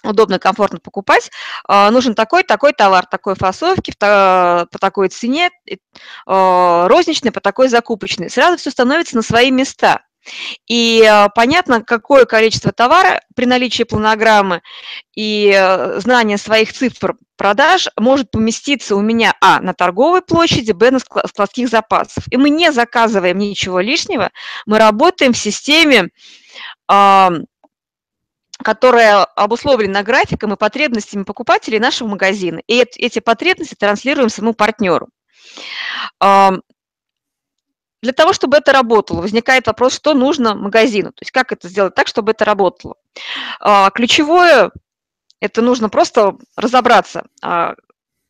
удобно, 0.04 0.38
комфортно 0.38 0.78
покупать, 0.78 1.30
а, 1.66 1.90
нужен 1.90 2.14
такой-такой 2.14 2.73
товар, 2.73 3.07
такой 3.07 3.35
фасовки, 3.35 3.92
по 3.99 4.66
такой 4.80 5.09
цене, 5.09 5.50
розничный, 6.26 7.33
по 7.33 7.40
такой 7.40 7.69
закупочной». 7.69 8.30
Сразу 8.30 8.57
все 8.57 8.71
становится 8.71 9.16
на 9.16 9.23
свои 9.23 9.50
места. 9.50 10.02
И 10.67 11.03
а, 11.05 11.29
понятно, 11.29 11.83
какое 11.83 12.25
количество 12.25 12.73
товара 12.73 13.23
при 13.35 13.47
наличии 13.47 13.85
планограммы 13.85 14.62
и 15.15 15.53
э, 15.55 16.00
знания 16.00 16.37
своих 16.39 16.73
цифр 16.73 17.17
продаж 17.37 17.89
может 17.97 18.31
поместиться 18.31 18.97
у 18.97 19.00
меня, 19.00 19.35
а, 19.41 19.61
на 19.61 19.73
торговой 19.73 20.23
площади, 20.23 20.73
б, 20.73 20.91
на 20.91 20.99
складских 20.99 21.69
запасов. 21.69 22.25
И 22.31 22.37
мы 22.37 22.50
не 22.50 22.71
заказываем 22.71 23.39
ничего 23.39 23.81
лишнего, 23.81 24.31
мы 24.67 24.79
работаем 24.79 25.33
в 25.33 25.39
системе, 25.39 26.11
которая 28.62 29.25
обусловлена 29.25 30.03
графиком 30.03 30.53
и 30.53 30.57
потребностями 30.57 31.23
покупателей 31.23 31.79
нашего 31.79 32.09
магазина. 32.09 32.61
И 32.67 32.79
эти 32.79 33.21
потребности 33.21 33.75
транслируем 33.75 34.29
своему 34.29 34.53
партнеру. 34.53 35.09
Для 38.02 38.12
того, 38.12 38.33
чтобы 38.33 38.57
это 38.57 38.73
работало, 38.73 39.21
возникает 39.21 39.66
вопрос, 39.66 39.95
что 39.95 40.14
нужно 40.14 40.54
магазину, 40.54 41.11
то 41.12 41.23
есть 41.23 41.33
как 41.33 41.52
это 41.52 41.69
сделать 41.69 41.95
так, 41.95 42.07
чтобы 42.07 42.33
это 42.33 42.45
работало. 42.45 42.95
А, 43.61 43.90
ключевое– 43.90 44.71
это 45.40 45.61
нужно 45.61 45.90
просто 45.90 46.37
разобраться, 46.57 47.25
а, 47.42 47.75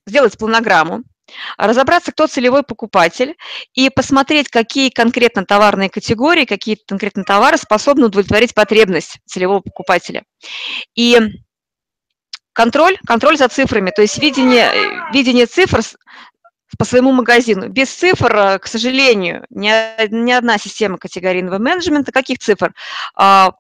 сделать 0.07 0.37
планограмму, 0.37 1.05
разобраться, 1.57 2.11
кто 2.11 2.27
целевой 2.27 2.65
покупатель, 2.65 3.37
и 3.75 3.91
посмотреть, 3.91 4.49
какие 4.49 4.91
конкретно 4.91 5.45
товарные 5.45 5.89
категории, 5.89 6.45
какие 6.45 6.77
конкретно 6.87 7.23
товары 7.23 7.57
способны 7.57 8.07
удовлетворить 8.07 8.55
потребность 8.55 9.19
целевого 9.27 9.61
покупателя. 9.61 10.25
И 10.97 11.19
контроль, 12.53 12.99
контроль 13.07 13.37
за 13.37 13.49
цифрами, 13.49 13.91
то 13.91 14.03
есть 14.03 14.19
видение, 14.19 14.71
видение 15.13 15.47
цифр 15.47 15.81
по 16.81 16.87
своему 16.87 17.13
магазину. 17.13 17.69
Без 17.69 17.95
цифр, 17.95 18.35
э, 18.35 18.59
к 18.59 18.67
сожалению, 18.67 19.45
ни, 19.51 19.69
ни 20.11 20.33
одна 20.33 20.57
система 20.57 20.97
категорийного 20.97 21.59
менеджмента. 21.59 22.11
Каких 22.11 22.39
цифр? 22.39 22.73
А, 23.15 23.53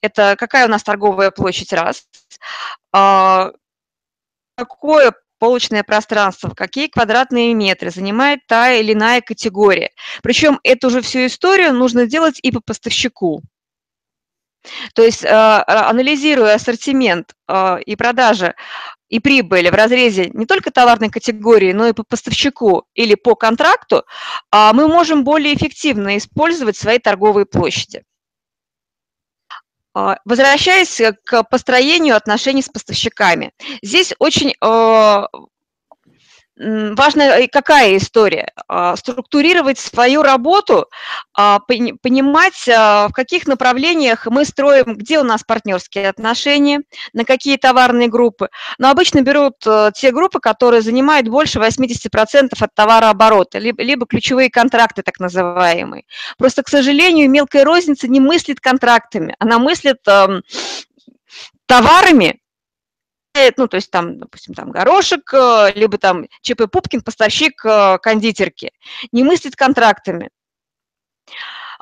это 0.00 0.34
какая 0.36 0.66
у 0.66 0.68
нас 0.68 0.82
торговая 0.82 1.30
площадь, 1.30 1.72
раз. 1.72 2.08
А, 2.92 3.52
какое 4.56 5.14
полочное 5.38 5.84
пространство, 5.84 6.50
какие 6.56 6.88
квадратные 6.88 7.54
метры 7.54 7.90
занимает 7.90 8.40
та 8.48 8.72
или 8.72 8.94
иная 8.94 9.20
категория. 9.20 9.92
Причем 10.20 10.58
эту 10.64 10.90
же 10.90 11.02
всю 11.02 11.26
историю 11.26 11.72
нужно 11.72 12.08
делать 12.08 12.40
и 12.42 12.50
по 12.50 12.60
поставщику. 12.60 13.42
То 14.94 15.04
есть, 15.04 15.24
а, 15.24 15.88
анализируя 15.88 16.54
ассортимент 16.56 17.32
и 17.86 17.94
продажи 17.94 18.56
и 19.08 19.20
прибыль 19.20 19.70
в 19.70 19.74
разрезе 19.74 20.30
не 20.32 20.46
только 20.46 20.70
товарной 20.70 21.10
категории, 21.10 21.72
но 21.72 21.86
и 21.86 21.92
по 21.92 22.04
поставщику 22.04 22.86
или 22.94 23.14
по 23.14 23.34
контракту, 23.34 24.04
а 24.50 24.72
мы 24.72 24.88
можем 24.88 25.24
более 25.24 25.54
эффективно 25.54 26.16
использовать 26.16 26.76
свои 26.76 26.98
торговые 26.98 27.46
площади. 27.46 28.02
А, 29.96 30.18
возвращаясь 30.24 31.00
к 31.24 31.44
построению 31.44 32.16
отношений 32.16 32.62
с 32.62 32.68
поставщиками, 32.68 33.52
здесь 33.82 34.12
очень 34.18 34.54
а, 36.58 36.94
важна 36.94 37.46
какая 37.50 37.96
история? 37.96 38.52
А, 38.68 38.96
структурировать 38.96 39.78
свою 39.78 40.22
работу, 40.22 40.86
а, 41.34 41.60
понимать, 41.60 42.68
а, 42.68 43.08
в 43.08 43.12
каких 43.12 43.46
направлениях 43.46 44.26
мы 44.26 44.44
строим, 44.44 44.96
где 44.96 45.18
у 45.18 45.24
нас 45.24 45.42
партнерские 45.42 46.08
отношения, 46.08 46.82
на 47.12 47.24
какие 47.24 47.56
товарные 47.56 48.08
группы. 48.08 48.48
Но 48.78 48.90
обычно 48.90 49.22
берут 49.22 49.54
э, 49.66 49.90
те 49.94 50.10
группы, 50.10 50.40
которые 50.40 50.82
занимают 50.82 51.28
больше 51.28 51.58
80% 51.58 52.50
от 52.60 52.74
товарооборота, 52.74 53.58
либо, 53.58 53.82
либо 53.82 54.06
ключевые 54.06 54.50
контракты 54.50 55.02
так 55.02 55.18
называемые. 55.20 56.04
Просто, 56.38 56.62
к 56.62 56.68
сожалению, 56.68 57.30
мелкая 57.30 57.64
розница 57.64 58.08
не 58.08 58.20
мыслит 58.20 58.60
контрактами, 58.60 59.34
она 59.38 59.58
мыслит 59.58 59.98
товарами, 61.66 62.40
ну, 63.56 63.68
то 63.68 63.76
есть 63.76 63.90
там, 63.90 64.18
допустим, 64.18 64.54
там 64.54 64.70
горошек, 64.70 65.32
э, 65.32 65.72
либо 65.74 65.98
там 65.98 66.26
ЧП 66.42 66.70
Пупкин, 66.70 67.02
поставщик 67.02 67.64
э, 67.64 67.98
кондитерки, 67.98 68.72
не 69.12 69.24
мыслит 69.24 69.56
контрактами, 69.56 70.30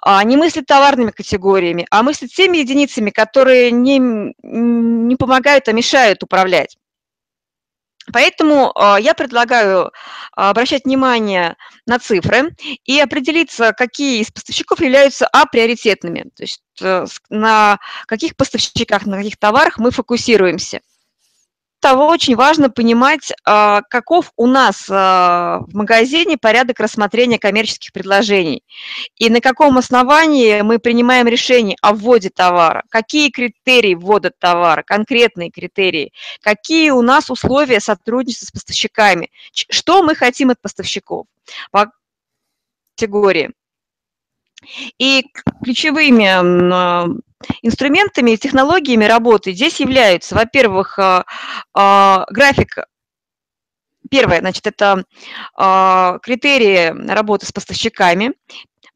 а 0.01 0.25
не 0.25 0.37
мыслит 0.37 0.67
товарными 0.67 1.11
категориями, 1.11 1.87
а 1.91 2.03
мыслит 2.03 2.33
теми 2.33 2.59
единицами, 2.59 3.11
которые 3.11 3.71
не, 3.71 3.99
не 3.99 5.17
помогают, 5.17 5.69
а 5.69 5.73
мешают 5.73 6.23
управлять. 6.23 6.77
Поэтому 8.13 8.73
э, 8.75 8.97
я 9.01 9.15
предлагаю 9.15 9.93
обращать 10.33 10.87
внимание 10.87 11.57
на 11.87 11.99
цифры 11.99 12.57
и 12.85 12.99
определиться, 12.99 13.73
какие 13.73 14.23
из 14.23 14.31
поставщиков 14.31 14.81
являются 14.81 15.27
априоритетными, 15.27 16.31
то 16.35 16.43
есть 16.43 16.63
на 17.29 17.79
каких 18.07 18.35
поставщиках, 18.37 19.05
на 19.05 19.19
каких 19.19 19.37
товарах 19.37 19.79
мы 19.79 19.91
фокусируемся 19.91 20.81
того, 21.83 22.07
очень 22.07 22.37
важно 22.37 22.71
понимать, 22.71 23.33
а, 23.45 23.83
каков 23.83 24.33
у 24.37 24.47
нас 24.47 24.87
а, 24.89 25.59
в 25.67 25.75
магазине 25.75 26.39
порядок 26.39 26.79
рассмотрения 26.79 27.41
коммерческих 27.41 27.93
предложений 27.93 28.63
и 29.17 29.29
на 29.29 29.41
каком 29.41 29.77
основании 29.77 30.63
мы 30.63 30.79
принимаем 30.79 31.27
решение 31.27 31.77
о 31.83 31.93
вводе 31.93 32.31
товара, 32.31 32.85
какие 32.89 33.31
критерии 33.31 33.95
ввода 33.95 34.31
товара, 34.31 34.85
конкретные 34.85 35.51
критерии, 35.51 36.13
какие 36.41 36.91
у 36.91 37.03
нас 37.03 37.31
условия 37.31 37.81
сотрудничества 37.81 38.47
с 38.47 38.53
поставщиками, 38.53 39.31
что 39.53 40.05
мы 40.05 40.15
хотим 40.15 40.51
от 40.51 40.63
поставщиков 40.63 41.27
по 41.73 41.91
категории. 42.95 43.51
И 44.99 45.27
ключевыми 45.65 46.29
а, 46.73 47.07
инструментами 47.63 48.33
и 48.33 48.37
технологиями 48.37 49.05
работы 49.05 49.53
здесь 49.53 49.81
являются, 49.81 50.35
во-первых, 50.35 50.99
а, 50.99 51.25
а, 51.75 52.27
график 52.31 52.79
Первое, 54.11 54.41
значит, 54.41 54.67
это 54.67 55.05
критерии 56.23 57.09
работы 57.09 57.47
с 57.47 57.53
поставщиками. 57.53 58.33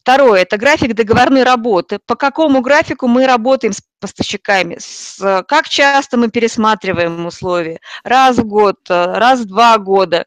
Второе– 0.00 0.42
это 0.42 0.58
график 0.58 0.94
договорной 0.94 1.42
работы. 1.42 1.98
По 2.06 2.16
какому 2.16 2.60
графику 2.60 3.08
мы 3.08 3.26
работаем 3.26 3.72
с 3.72 3.82
поставщиками? 3.98 4.76
С, 4.78 5.44
как 5.48 5.68
часто 5.68 6.16
мы 6.16 6.28
пересматриваем 6.28 7.24
условия? 7.24 7.80
Раз 8.04 8.36
в 8.36 8.44
год, 8.44 8.76
раз 8.88 9.40
в 9.40 9.46
два 9.46 9.78
года 9.78 10.26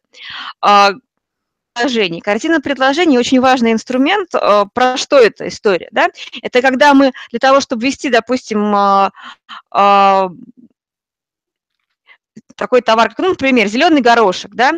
предложений. 1.80 2.22
Картина 2.22 2.62
предложений 2.62 3.20
очень 3.20 3.40
важный 3.40 3.72
инструмент. 3.72 4.30
Э, 4.34 4.66
про 4.74 4.98
что 4.98 5.18
эта 5.18 5.48
история? 5.48 5.90
Да? 5.92 6.10
Это 6.42 6.62
когда 6.62 6.94
мы 6.94 7.12
для 7.32 7.40
того, 7.40 7.60
чтобы 7.60 7.86
ввести, 7.86 8.10
допустим, 8.10 8.76
э, 8.76 9.10
э, 9.76 10.30
такой 12.56 12.82
товар, 12.82 13.10
как, 13.10 13.20
ну, 13.20 13.30
например, 13.30 13.68
зеленый 13.68 14.02
горошек, 14.02 14.52
да, 14.54 14.74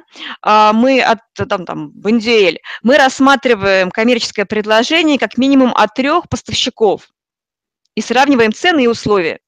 мы 0.71 1.01
от, 1.01 1.19
там, 1.33 1.65
там, 1.65 1.89
Бондюэль, 1.89 2.59
мы 2.83 2.97
рассматриваем 2.97 3.89
коммерческое 3.89 4.45
предложение 4.45 5.17
как 5.17 5.37
минимум 5.37 5.73
от 5.75 5.95
трех 5.95 6.29
поставщиков 6.29 7.09
и 7.95 8.01
сравниваем 8.01 8.53
цены 8.53 8.83
и 8.83 8.87
условия. 8.87 9.39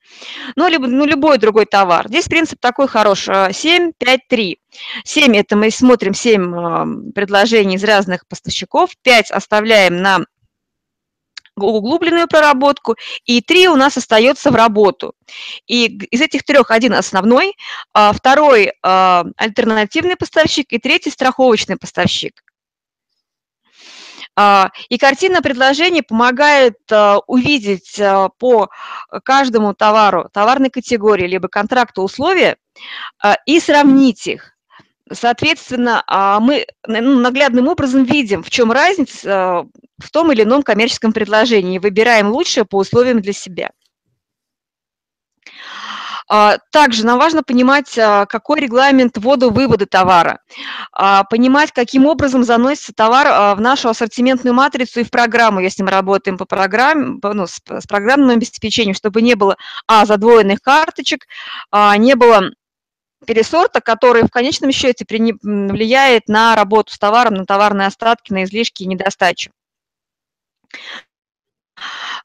Ну, 0.56 0.68
либо, 0.68 0.88
ну, 0.88 1.06
любой 1.06 1.38
другой 1.38 1.66
товар. 1.66 2.08
Здесь 2.08 2.26
принцип 2.26 2.60
такой 2.60 2.88
хороший. 2.88 3.54
7, 3.54 3.94
5, 3.98 4.20
3. 4.28 4.60
7– 5.04 5.36
это 5.38 5.56
мы 5.56 5.72
смотрим 5.72 6.14
7 6.14 7.12
предложений 7.14 7.76
из 7.76 7.84
разных 7.84 8.28
поставщиков, 8.28 8.92
5 9.04 9.32
оставляем 9.32 10.02
на 10.02 10.26
углубленную 11.56 12.28
проработку, 12.28 12.96
и 13.26 13.42
3 13.42 13.68
у 13.70 13.76
нас 13.76 13.98
остается 13.98 14.52
в 14.52 14.56
работу. 14.56 15.14
И 15.68 15.86
из 15.86 16.22
этих 16.22 16.44
трех 16.44 16.72
один 16.72 16.94
основной, 16.94 17.56
а 17.94 18.12
второй 18.14 18.74
а, 18.82 19.24
альтернативный 19.38 20.16
поставщик 20.16 20.72
и 20.72 20.80
третий 20.80 21.12
страховочный 21.12 21.78
поставщик. 21.78 22.42
А, 24.36 24.72
и 24.90 24.98
картина 24.98 25.42
предложений 25.42 26.04
помогает 26.04 26.78
а, 26.92 27.20
увидеть 27.28 28.00
а, 28.00 28.30
по 28.30 28.70
каждому 29.24 29.74
товару, 29.74 30.30
товарной 30.34 30.70
категории, 30.70 31.28
либо 31.28 31.48
контракту 31.48 32.02
условия 32.02 32.58
и 33.46 33.60
сравнить 33.60 34.26
их. 34.26 34.54
Соответственно, 35.12 36.04
мы 36.42 36.66
ну, 36.88 37.20
наглядным 37.20 37.68
образом 37.68 38.04
видим, 38.04 38.42
в 38.42 38.50
чем 38.50 38.72
разница 38.72 39.66
в 40.00 40.12
том 40.12 40.32
или 40.32 40.42
ином 40.42 40.64
коммерческом 40.64 41.14
предложении, 41.14 41.78
выбираем 41.78 42.30
лучшее 42.30 42.66
по 42.66 42.78
условиям 42.78 43.22
для 43.22 43.34
себя. 43.34 43.70
А, 46.36 46.58
также 46.72 47.06
нам 47.06 47.20
важно 47.20 47.44
понимать, 47.44 47.96
а, 47.96 48.26
какой 48.26 48.60
регламент 48.60 49.20
ввода-вывода 49.20 49.86
товара, 49.86 50.40
а, 50.92 51.26
понимать, 51.26 51.72
каким 51.72 52.08
образом 52.08 52.44
заносится 52.44 52.92
товар 52.92 53.56
в 53.56 53.62
нашу 53.62 53.90
ассортиментную 53.90 54.56
матрицу 54.56 55.02
и 55.02 55.04
в 55.04 55.12
программу, 55.12 55.60
если 55.60 55.84
мы 55.84 55.92
работаем 55.92 56.40
по 56.40 56.46
программе, 56.46 57.20
ну, 57.22 57.46
с, 57.46 57.60
программным 57.88 58.32
обеспечением, 58.32 58.96
чтобы 58.96 59.22
не 59.22 59.36
было, 59.36 59.58
а, 59.86 60.08
задвоенных 60.08 60.60
карточек, 60.60 61.28
не 61.98 62.16
было 62.16 62.50
пересорта, 63.28 63.80
который 63.80 64.24
в 64.24 64.32
конечном 64.32 64.72
счете 64.72 65.06
влияет 65.08 66.28
на 66.30 66.56
работу 66.56 66.94
с 66.94 66.98
товаром, 66.98 67.36
на 67.36 67.46
товарные 67.46 67.88
остатки, 67.90 68.34
на 68.34 68.46
излишки 68.46 68.82
и 68.82 68.88
недостачу. 68.88 69.52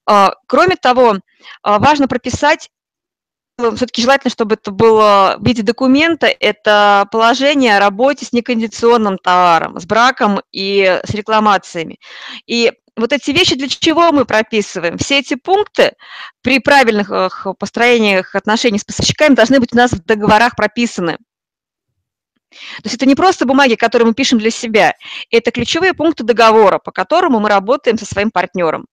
Кроме 0.07 0.77
того, 0.77 1.19
важно 1.63 2.09
прописать 2.09 2.71
все-таки 3.59 4.03
желательно, 4.03 4.31
чтобы 4.31 4.55
это 4.55 4.71
было 4.71 5.37
в 5.39 5.45
виде 5.45 5.63
документа, 5.63 6.27
это 6.27 7.09
положение 7.11 7.77
о 7.77 7.81
работе 7.81 8.25
с 8.25 8.33
некондиционным 8.33 9.19
товаром, 9.19 9.81
с 9.81 9.85
браком 9.85 10.41
и 10.53 11.01
с 11.05 11.11
рекламациями. 11.11 11.99
И 12.47 12.73
вот 12.97 13.13
эти 13.13 13.33
вещи 13.33 13.57
для 13.57 13.69
чего 13.69 14.13
мы 14.13 14.25
прописываем? 14.25 14.97
Все 14.99 15.19
эти 15.19 15.35
пункты 15.35 15.93
при 16.43 16.61
правильных 16.61 17.11
построениях 17.59 18.35
отношений 18.35 18.79
с 18.79 18.85
поставщиками 18.85 19.35
должны 19.35 19.59
быть 19.59 19.73
у 19.73 19.77
нас 19.77 19.93
в 19.93 20.05
договорах 20.05 20.55
прописаны. 20.57 21.19
То 22.51 22.85
есть 22.85 22.95
это 22.95 23.07
не 23.07 23.15
просто 23.15 23.45
бумаги, 23.45 23.75
которые 23.75 24.07
мы 24.07 24.15
пишем 24.15 24.39
для 24.39 24.51
себя, 24.51 24.95
это 25.31 25.51
ключевые 25.51 25.95
пункты 25.95 26.25
договора, 26.25 26.79
по 26.79 26.93
которому 26.93 27.41
мы 27.41 27.49
работаем 27.49 27.99
со 27.99 28.07
своим 28.07 28.31
партнером. 28.31 28.87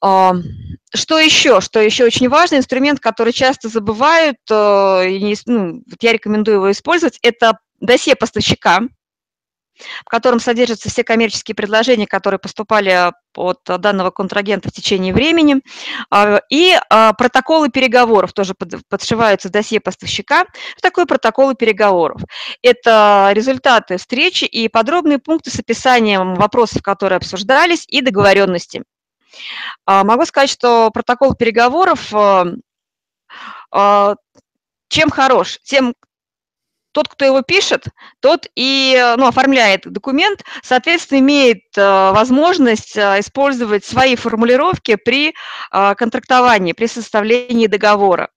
Что 0.00 1.18
еще? 1.18 1.60
Что 1.60 1.80
еще 1.80 2.04
очень 2.04 2.28
важный 2.28 2.58
инструмент, 2.58 3.00
который 3.00 3.32
часто 3.32 3.68
забывают, 3.68 4.38
э, 4.50 5.34
ну, 5.46 5.82
я 6.00 6.12
рекомендую 6.12 6.56
его 6.56 6.70
использовать, 6.70 7.18
это 7.22 7.58
досье 7.80 8.16
поставщика, 8.16 8.80
в 10.04 10.08
котором 10.08 10.40
содержатся 10.40 10.88
все 10.88 11.04
коммерческие 11.04 11.54
предложения, 11.54 12.06
которые 12.06 12.38
поступали 12.38 13.12
от 13.36 13.58
данного 13.64 14.10
контрагента 14.10 14.68
в 14.68 14.72
течение 14.72 15.14
времени, 15.14 15.60
а, 16.10 16.40
и 16.50 16.76
а, 16.90 17.12
протоколы 17.12 17.68
переговоров 17.68 18.32
тоже 18.32 18.54
подшиваются 18.88 19.48
в 19.48 19.52
досье 19.52 19.80
поставщика. 19.80 20.46
Что 20.72 20.82
такое 20.82 21.06
протоколы 21.06 21.54
переговоров? 21.54 22.22
Это 22.62 23.30
результаты 23.32 23.98
встречи 23.98 24.44
и 24.44 24.68
подробные 24.68 25.18
пункты 25.18 25.50
с 25.50 25.58
описанием 25.58 26.34
вопросов, 26.34 26.82
которые 26.82 27.18
обсуждались, 27.18 27.84
и 27.86 28.00
договоренности. 28.00 28.82
А, 29.86 30.04
могу 30.04 30.24
сказать, 30.26 30.50
что 30.50 30.90
протокол 30.90 31.34
переговоров 31.34 32.12
э, 32.12 32.44
а, 33.70 34.14
чем 34.88 35.10
хорош? 35.10 35.58
Тем, 35.64 35.94
тот, 36.92 37.08
кто 37.08 37.24
его 37.24 37.42
пишет, 37.42 37.84
тот 38.20 38.46
и 38.54 39.14
ну, 39.18 39.26
оформляет 39.26 39.82
документ, 39.90 40.44
соответственно, 40.62 41.18
имеет 41.18 41.62
возможность 41.76 42.96
использовать 42.96 43.84
свои 43.84 44.16
формулировки 44.16 44.96
при 44.96 45.34
контрактовании, 45.70 46.72
при 46.72 46.86
составлении 46.86 47.66
договора. 47.66 48.30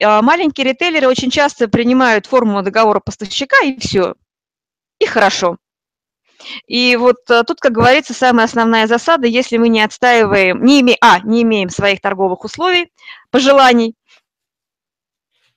Маленькие 0.00 0.66
ритейлеры 0.66 1.06
очень 1.06 1.30
часто 1.30 1.68
принимают 1.68 2.26
форму 2.26 2.62
договора 2.62 3.00
поставщика, 3.00 3.56
и 3.64 3.78
все, 3.78 4.14
и 4.98 5.06
хорошо. 5.06 5.56
И 6.66 6.96
вот 6.96 7.16
э, 7.28 7.42
тут, 7.44 7.60
как 7.60 7.72
говорится, 7.72 8.14
самая 8.14 8.46
основная 8.46 8.86
засада, 8.86 9.26
если 9.26 9.56
мы 9.56 9.68
не 9.68 9.82
отстаиваем, 9.82 10.62
не 10.64 10.80
име, 10.80 10.96
а, 11.00 11.20
не 11.20 11.42
имеем 11.42 11.70
своих 11.70 12.00
торговых 12.00 12.44
условий, 12.44 12.90
пожеланий, 13.30 13.94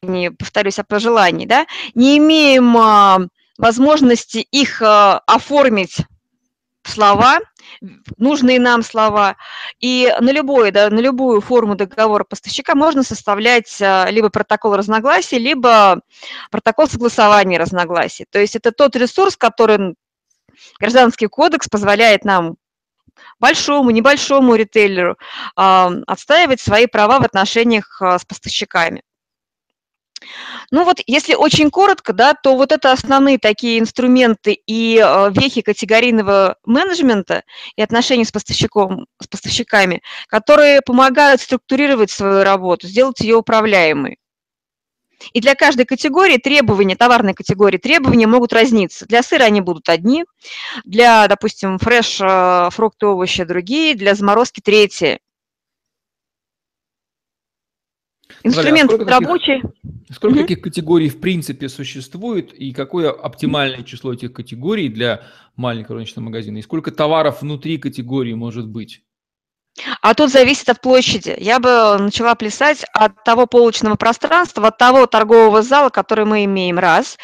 не 0.02 0.32
повторюсь, 0.32 0.80
о 0.80 0.84
пожеланий, 0.84 1.45
да, 1.45 1.65
не 1.93 2.17
имеем 2.17 2.75
а, 2.78 3.19
возможности 3.58 4.39
их 4.39 4.82
а, 4.82 5.19
оформить 5.28 5.97
в 6.84 6.91
слова, 6.91 7.39
нужные 8.17 8.60
нам 8.60 8.82
слова. 8.84 9.36
И 9.80 10.12
на, 10.19 10.32
любой, 10.32 10.71
да, 10.71 10.89
на 10.89 10.99
любую 10.99 11.41
форму 11.41 11.75
договора 11.75 12.23
поставщика 12.23 12.75
можно 12.75 13.04
составлять 13.04 13.82
а, 13.82 14.08
либо 14.10 14.30
протокол 14.30 14.75
разногласий, 14.75 15.38
либо 15.38 16.02
протокол 16.52 16.88
согласования 16.88 17.60
разногласий. 17.60 18.25
То 18.30 18.39
есть 18.39 18.56
это 18.56 18.71
тот 18.71 18.95
ресурс, 18.95 19.36
который 19.36 19.95
Гражданский 20.80 21.28
кодекс 21.28 21.67
позволяет 21.67 22.26
нам 22.26 22.56
большому, 23.39 23.91
небольшому 23.91 24.56
ритейлеру 24.56 25.17
э, 25.58 25.89
отстаивать 26.08 26.62
свои 26.62 26.88
права 26.88 27.19
в 27.19 27.24
отношениях 27.24 28.02
э, 28.02 28.17
с 28.17 28.26
поставщиками. 28.26 29.04
Ну 30.72 30.84
вот, 30.84 31.00
если 31.08 31.34
очень 31.34 31.72
коротко, 31.72 32.13
да, 32.13 32.34
то 32.34 32.56
вот 32.56 32.72
это 32.72 32.91
основные 32.91 33.38
такие 33.38 33.80
инструменты 33.80 34.54
и 34.65 35.02
э, 35.04 35.32
вехи 35.32 35.62
категорийного 35.62 36.58
менеджмента 36.65 37.43
и 37.76 37.82
отношений 37.82 38.26
с, 38.26 38.32
поставщиком, 38.32 39.08
с 39.22 39.28
поставщиками, 39.28 40.02
которые 40.28 40.82
помогают 40.82 41.41
структурировать 41.41 42.12
свою 42.12 42.43
работу, 42.43 42.88
сделать 42.88 43.22
ее 43.22 43.36
управляемой. 43.36 44.17
И 45.34 45.41
для 45.41 45.55
каждой 45.55 45.86
категории 45.86 46.38
требования, 46.38 46.95
товарной 46.95 47.34
категории 47.34 47.77
требования 47.77 48.27
могут 48.27 48.53
разниться. 48.53 49.05
Для 49.05 49.23
сыра 49.23 49.43
они 49.43 49.62
будут 49.62 49.89
одни, 49.89 50.25
для, 50.86 51.27
допустим, 51.27 51.77
фреш, 51.77 52.19
э, 52.21 52.69
фрукты, 52.71 53.08
овощи 53.08 53.43
другие, 53.43 53.95
для 53.95 54.15
заморозки 54.15 54.62
третьи. 54.62 55.19
Инструмент 58.43 58.89
Далее, 58.89 59.05
а 59.05 59.10
рабочий. 59.19 59.62
Таких, 59.62 60.15
сколько 60.15 60.36
угу. 60.36 60.41
таких 60.43 60.62
категорий 60.62 61.10
в 61.10 61.19
принципе 61.19 61.67
существует 61.67 62.53
и 62.53 62.71
какое 62.71 63.12
оптимальное 63.12 63.84
число 63.84 64.13
этих 64.13 64.34
категорий 64.34 64.88
для 64.88 65.23
маленького 65.55 65.95
рыночного 65.95 66.25
магазина? 66.25 66.58
И 66.58 66.62
сколько 66.62 66.91
товаров 66.91 67.41
внутри 67.41 67.77
категории 67.77 68.34
может 68.34 68.67
быть? 68.67 69.03
А 70.01 70.13
тут 70.13 70.32
зависит 70.32 70.69
от 70.69 70.82
площади. 70.82 71.36
Я 71.39 71.60
бы 71.60 71.97
начала 71.99 72.36
плясать 72.36 72.84
от 72.93 73.23
того 73.23 73.45
полочного 73.45 73.95
пространства, 73.95 74.67
от 74.67 74.77
того 74.77 75.05
торгового 75.05 75.62
зала, 75.62 75.89
который 75.89 76.25
мы 76.25 76.45
имеем, 76.45 76.79
раз, 76.79 77.17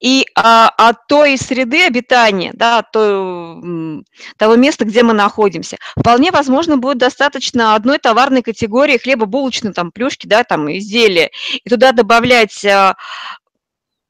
и 0.00 0.26
а, 0.34 0.68
от 0.68 1.06
той 1.06 1.36
среды 1.36 1.84
обитания, 1.84 2.52
да, 2.54 2.78
от 2.78 2.92
той, 2.92 4.04
того 4.36 4.56
места, 4.56 4.84
где 4.84 5.02
мы 5.02 5.12
находимся. 5.12 5.76
Вполне 5.96 6.30
возможно, 6.30 6.76
будет 6.76 6.98
достаточно 6.98 7.74
одной 7.74 7.98
товарной 7.98 8.42
категории 8.42 8.98
хлеба-булочной, 8.98 9.72
там, 9.72 9.92
плюшки, 9.92 10.26
да, 10.26 10.44
там, 10.44 10.70
изделия, 10.72 11.30
и 11.62 11.68
туда 11.68 11.92
добавлять 11.92 12.64
а, 12.64 12.94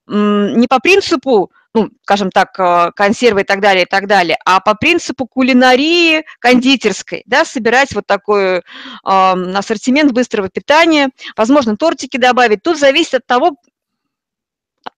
не 0.06 0.66
по 0.68 0.78
принципу 0.78 1.50
ну, 1.78 1.90
скажем 2.02 2.30
так, 2.30 2.58
э, 2.58 2.90
консервы 2.96 3.42
и 3.42 3.44
так 3.44 3.60
далее, 3.60 3.84
и 3.84 3.88
так 3.88 4.06
далее, 4.06 4.36
а 4.44 4.60
по 4.60 4.74
принципу 4.74 5.26
кулинарии 5.26 6.24
кондитерской, 6.40 7.22
да, 7.26 7.44
собирать 7.44 7.94
вот 7.94 8.06
такой 8.06 8.58
э, 8.58 8.62
ассортимент 9.04 10.12
быстрого 10.12 10.48
питания, 10.48 11.10
возможно, 11.36 11.76
тортики 11.76 12.16
добавить. 12.16 12.62
Тут 12.62 12.78
зависит 12.78 13.14
от 13.14 13.26
того, 13.26 13.56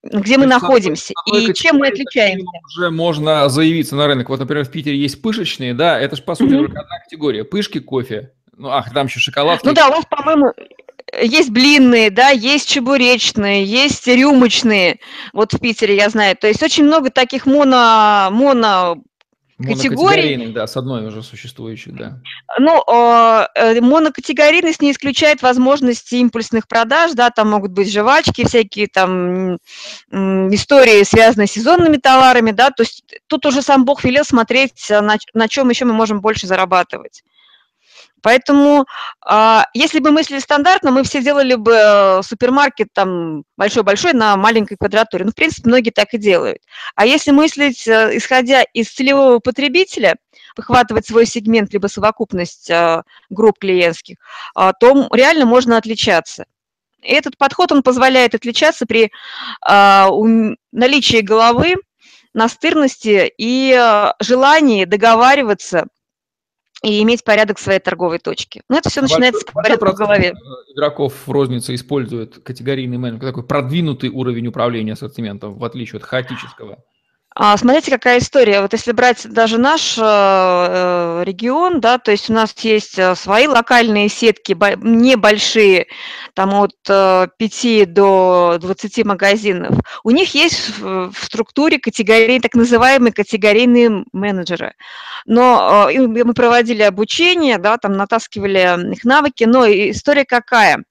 где 0.03 0.39
мы 0.39 0.47
находимся 0.47 1.13
и 1.27 1.53
чем 1.53 1.79
мы 1.79 1.89
отличаемся. 1.89 2.47
Уже 2.77 2.91
можно 2.91 3.49
заявиться 3.49 3.97
на 3.97 4.07
рынок. 4.07 4.29
Вот, 4.29 4.39
например, 4.39 4.65
в 4.65 4.71
Питере 4.71 4.97
есть 4.97 5.21
пышечные, 5.21 5.75
да, 5.75 5.99
это 5.99 6.17
же, 6.17 6.23
по 6.23 6.35
сути, 6.35 6.55
только 6.55 6.81
одна 6.81 6.99
категория. 7.01 7.45
Пышки, 7.45 7.81
кофе. 7.81 8.33
Ну, 8.57 8.69
ах, 8.69 8.93
там 8.93 9.07
еще 9.07 9.21
шоколад. 9.21 9.61
Ну 9.65 9.73
да, 9.73 9.89
у 9.89 9.93
вас, 9.93 10.05
по-моему, 10.09 10.53
есть 11.21 11.51
блинные, 11.51 12.11
да, 12.11 12.31
есть 12.31 12.69
чебуречные, 12.69 13.65
есть 13.65 14.07
рюмочные, 14.07 15.01
вот 15.33 15.53
в 15.53 15.59
Питере 15.59 15.97
я 15.97 16.09
знаю. 16.09 16.37
То 16.37 16.47
есть 16.47 16.63
очень 16.63 16.85
много 16.85 17.11
таких 17.11 17.47
моно, 17.47 18.29
моно 18.31 18.99
категорий. 19.63 20.53
да, 20.53 20.67
с 20.67 20.77
одной 20.77 21.07
уже 21.07 21.23
существующей, 21.23 21.93
да. 21.93 22.21
Ну, 22.59 22.83
э, 22.87 23.81
монокатегорийность 23.81 24.81
не 24.81 24.93
исключает 24.93 25.43
возможности 25.43 26.17
импульсных 26.17 26.67
продаж, 26.67 27.13
да, 27.13 27.31
там 27.31 27.51
могут 27.51 27.73
быть 27.73 27.93
жвачки, 27.93 28.47
всякие 28.47 28.87
там 28.87 29.57
истории, 30.11 31.03
связанные 31.03 31.47
с 31.47 31.53
сезонными 31.53 31.97
товарами, 31.97 32.53
да, 32.53 32.71
то 32.71 32.83
есть 32.83 33.05
тут 33.27 33.47
уже 33.47 33.63
сам 33.63 33.85
Бог 33.85 34.05
велел 34.05 34.25
смотреть, 34.25 34.89
на, 34.91 35.17
на 35.35 35.49
чем 35.49 35.69
еще 35.69 35.85
мы 35.85 35.93
можем 35.93 36.21
больше 36.21 36.47
зарабатывать. 36.47 37.23
Поэтому, 38.23 38.87
а, 39.25 39.67
если 39.75 39.99
бы 39.99 40.11
мыслили 40.11 40.41
стандартно, 40.41 40.91
мы 40.91 41.03
все 41.03 41.23
делали 41.23 41.55
бы 41.55 41.73
э, 41.73 42.23
супермаркет 42.23 42.89
там 42.93 43.45
большой-большой 43.57 44.13
на 44.13 44.37
маленькой 44.37 44.77
квадратуре. 44.77 45.25
Ну, 45.25 45.31
в 45.33 45.35
принципе, 45.35 45.69
многие 45.69 45.91
так 45.91 46.13
и 46.15 46.19
делают. 46.19 46.59
А 46.95 47.07
если 47.07 47.31
мыслить, 47.31 47.87
э, 47.87 48.17
исходя 48.17 48.63
из 48.63 48.89
целевого 48.89 49.39
потребителя, 49.39 50.17
выхватывать 50.57 51.07
свой 51.07 51.27
сегмент, 51.27 51.73
либо 51.73 51.87
совокупность 51.87 52.71
э, 52.71 53.03
групп 53.31 53.59
клиентских, 53.59 54.17
а, 54.55 54.73
то 54.73 55.09
реально 55.13 55.47
можно 55.47 55.77
отличаться. 55.77 56.45
И 57.03 57.13
этот 57.13 57.39
подход, 57.39 57.73
он 57.73 57.83
позволяет 57.83 58.35
отличаться 58.35 58.85
при 58.85 59.11
а, 59.63 60.11
наличии 60.71 61.21
головы, 61.23 61.77
настырности 62.35 63.33
и 63.39 64.05
желании 64.21 64.85
договариваться– 64.85 65.87
и 66.83 67.03
иметь 67.03 67.25
порядок 67.25 67.59
в 67.59 67.61
своей 67.61 67.81
торговой 67.81 68.19
точке. 68.19 68.63
Ну, 68.69 68.77
это 68.77 68.89
все 68.89 69.03
начинается 69.03 69.41
с 69.41 69.45
порядка 69.45 69.93
в 69.93 69.97
голове. 69.97 70.35
Игроков 70.75 71.15
в 71.27 71.31
рознице 71.31 71.75
используют 71.75 72.39
категорийный 72.43 72.99
менеджмент, 72.99 73.25
такой 73.25 73.47
продвинутый 73.47 74.11
уровень 74.11 74.47
управления 74.47 74.95
ассортиментом, 74.95 75.55
в 75.59 75.65
отличие 75.65 75.99
от 75.99 76.05
хаотического. 76.05 76.79
А, 77.37 77.57
смотрите, 77.57 77.93
какая 77.93 78.19
история. 78.19 78.61
Вот 78.61 78.73
если 78.73 78.91
брать 78.91 79.25
даже 79.29 79.57
наш 79.57 79.97
э, 79.97 80.03
э, 80.03 81.23
регион, 81.25 81.81
да, 81.81 81.99
то 81.99 82.11
есть 82.11 82.29
у 82.29 82.33
нас 82.33 82.53
есть 82.59 82.99
э, 82.99 83.15
свои 83.15 83.47
локальные 83.47 84.09
сетки, 84.09 84.57
небольшие, 84.83 85.87
там 86.35 86.53
от 86.55 86.75
5 86.85 87.93
до 87.93 88.59
20 88.61 89.05
магазинов. 89.05 89.77
У 90.03 90.11
них 90.11 90.35
есть 90.35 90.77
в 90.79 91.15
структуре 91.23 91.79
категории, 91.79 92.41
так 92.41 92.55
называемые 92.55 93.13
категорийные 93.13 94.05
менеджеры. 94.13 94.75
Но 95.25 95.89
мы 95.93 96.35
проводили 96.35 96.83
обучение, 96.83 97.59
да, 97.59 97.79
там 97.79 97.93
натаскивали 97.93 98.93
их 98.93 99.05
навыки, 99.05 99.45
но 99.45 99.67
история 99.67 100.25
какая? 100.25 100.85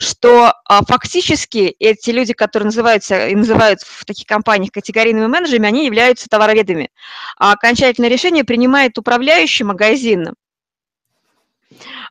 Что 0.00 0.52
а, 0.64 0.84
фактически 0.84 1.74
эти 1.78 2.10
люди, 2.10 2.32
которые 2.32 2.66
называются 2.66 3.28
и 3.28 3.34
называют 3.34 3.80
в 3.82 4.04
таких 4.04 4.26
компаниях 4.26 4.72
категорийными 4.72 5.26
менеджерами, 5.26 5.68
они 5.68 5.86
являются 5.86 6.28
товароведами. 6.28 6.90
А 7.38 7.52
окончательное 7.52 8.10
решение 8.10 8.44
принимает 8.44 8.98
управляющий 8.98 9.64
магазином, 9.64 10.34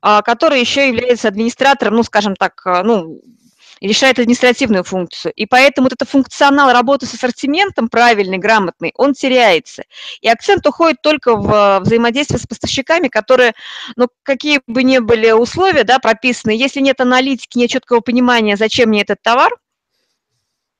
а, 0.01 0.21
который 0.21 0.59
еще 0.59 0.87
является 0.87 1.27
администратором, 1.27 1.95
ну, 1.95 2.03
скажем 2.03 2.35
так, 2.35 2.61
а, 2.65 2.83
ну, 2.83 3.21
решает 3.81 4.19
административную 4.19 4.83
функцию. 4.83 5.33
И 5.35 5.45
поэтому 5.45 5.85
вот 5.85 5.93
этот 5.93 6.09
функционал 6.09 6.71
работы 6.71 7.05
с 7.05 7.13
ассортиментом 7.13 7.89
правильный, 7.89 8.37
грамотный, 8.37 8.93
он 8.95 9.13
теряется. 9.13 9.83
И 10.21 10.27
акцент 10.27 10.65
уходит 10.65 11.01
только 11.01 11.35
в 11.35 11.79
взаимодействие 11.81 12.39
с 12.39 12.47
поставщиками, 12.47 13.07
которые, 13.07 13.53
ну, 13.95 14.07
какие 14.23 14.61
бы 14.67 14.83
ни 14.83 14.99
были 14.99 15.31
условия, 15.31 15.83
да, 15.83 15.99
прописаны, 15.99 16.51
если 16.51 16.79
нет 16.79 17.01
аналитики, 17.01 17.57
нет 17.57 17.69
четкого 17.69 17.99
понимания, 17.99 18.57
зачем 18.57 18.89
мне 18.89 19.01
этот 19.01 19.21
товар, 19.21 19.51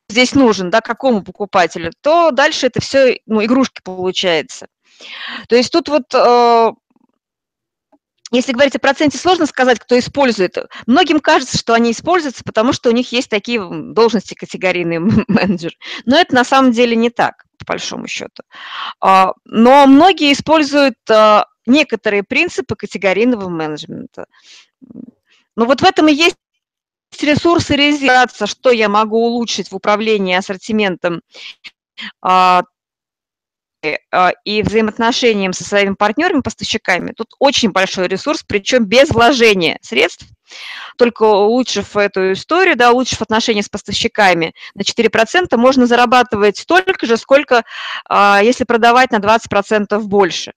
здесь 0.09 0.35
нужен, 0.35 0.69
да, 0.69 0.81
какому 0.81 1.23
покупателю, 1.23 1.91
то 2.01 2.31
дальше 2.31 2.67
это 2.67 2.81
все, 2.81 3.19
ну, 3.25 3.43
игрушки 3.43 3.81
получается. 3.83 4.67
То 5.47 5.55
есть 5.55 5.71
тут 5.71 5.89
вот 5.89 6.13
э, 6.13 6.71
если 8.33 8.51
говорить 8.51 8.75
о 8.75 8.79
проценте, 8.79 9.17
сложно 9.17 9.45
сказать, 9.45 9.79
кто 9.79 9.97
использует. 9.97 10.57
Многим 10.87 11.19
кажется, 11.19 11.57
что 11.57 11.73
они 11.73 11.91
используются, 11.91 12.43
потому 12.43 12.73
что 12.73 12.89
у 12.89 12.91
них 12.91 13.11
есть 13.11 13.29
такие 13.29 13.63
должности 13.63 14.33
категорийные 14.33 14.99
менеджер. 15.27 15.73
Но 16.05 16.17
это 16.17 16.33
на 16.33 16.43
самом 16.43 16.71
деле 16.71 16.95
не 16.95 17.11
так, 17.11 17.45
по 17.59 17.65
большому 17.73 18.07
счету. 18.07 18.41
А, 18.99 19.33
но 19.45 19.85
многие 19.85 20.33
используют 20.33 20.97
а, 21.09 21.45
некоторые 21.67 22.23
принципы 22.23 22.75
категорийного 22.75 23.49
менеджмента. 23.49 24.25
Ну 25.55 25.65
вот 25.65 25.81
в 25.81 25.85
этом 25.85 26.07
и 26.07 26.13
есть 26.13 26.37
ресурсы 27.21 27.75
резервации, 27.75 28.47
что 28.47 28.71
я 28.71 28.89
могу 28.89 29.17
улучшить 29.17 29.71
в 29.71 29.75
управлении 29.75 30.35
ассортиментом 30.35 31.21
а, 32.21 32.63
и 34.45 34.61
взаимоотношениям 34.61 35.53
со 35.53 35.63
своими 35.63 35.93
партнерами, 35.93 36.41
поставщиками, 36.41 37.11
тут 37.11 37.33
очень 37.39 37.71
большой 37.71 38.07
ресурс, 38.07 38.43
причем 38.47 38.85
без 38.85 39.09
вложения 39.09 39.77
средств, 39.81 40.25
только 40.97 41.23
улучшив 41.23 41.97
эту 41.97 42.33
историю, 42.33 42.75
да, 42.75 42.91
улучшив 42.91 43.21
отношения 43.21 43.63
с 43.63 43.69
поставщиками 43.69 44.53
на 44.75 44.81
4%, 44.81 45.55
можно 45.57 45.85
зарабатывать 45.85 46.57
столько 46.57 47.05
же, 47.05 47.17
сколько, 47.17 47.63
а, 48.07 48.41
если 48.43 48.63
продавать 48.63 49.11
на 49.11 49.19
20% 49.19 49.99
больше. 50.03 50.53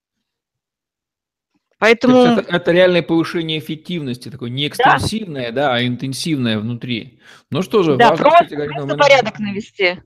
Поэтому... 1.79 2.23
Это, 2.23 2.57
это 2.57 2.73
реальное 2.73 3.03
повышение 3.03 3.59
эффективности, 3.59 4.31
такое 4.31 4.49
не 4.51 4.67
экстенсивное, 4.67 5.53
да, 5.53 5.69
да 5.69 5.75
а 5.75 5.87
интенсивное 5.87 6.59
внутри. 6.59 7.21
Ну 7.51 7.63
что 7.63 7.83
же, 7.83 7.97
да, 7.97 8.11
важно, 8.11 8.25
просто, 8.25 8.57
просто 8.57 8.97
порядок 8.97 9.39
навести. 9.39 9.99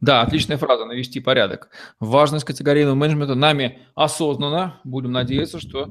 Да, 0.00 0.22
отличная 0.22 0.58
фраза 0.58 0.84
«навести 0.84 1.20
порядок». 1.20 1.68
Важность 2.00 2.44
категорийного 2.44 2.94
менеджмента 2.94 3.34
нами 3.34 3.78
осознанно. 3.94 4.80
Будем 4.84 5.12
надеяться, 5.12 5.60
что 5.60 5.88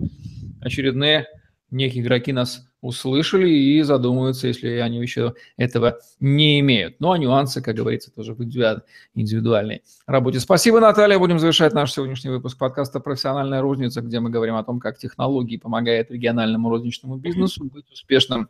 очередные 0.62 1.28
некие 1.72 2.04
игроки 2.04 2.32
нас 2.32 2.68
услышали 2.82 3.50
и 3.50 3.82
задумаются, 3.82 4.48
если 4.48 4.68
они 4.76 5.02
еще 5.02 5.34
этого 5.58 6.00
не 6.20 6.60
имеют. 6.60 7.00
Ну, 7.00 7.12
а 7.12 7.18
нюансы, 7.18 7.62
как 7.62 7.76
говорится, 7.76 8.12
тоже 8.12 8.34
в 8.34 8.42
индивидуальной 8.44 9.84
работе. 10.06 10.42
Спасибо, 10.42 10.82
Наталья. 10.82 11.18
Будем 11.18 11.40
завершать 11.40 11.74
наш 11.74 11.94
сегодняшний 11.94 12.30
выпуск 12.30 12.58
подкаста 12.58 13.00
«Профессиональная 13.00 13.62
розница», 13.62 14.02
где 14.02 14.20
мы 14.20 14.30
говорим 14.30 14.56
о 14.56 14.64
том, 14.66 14.82
как 14.82 14.98
технологии 14.98 15.56
помогают 15.56 16.12
региональному 16.12 16.70
розничному 16.70 17.16
бизнесу 17.16 17.64
быть 17.64 17.90
успешным. 17.90 18.50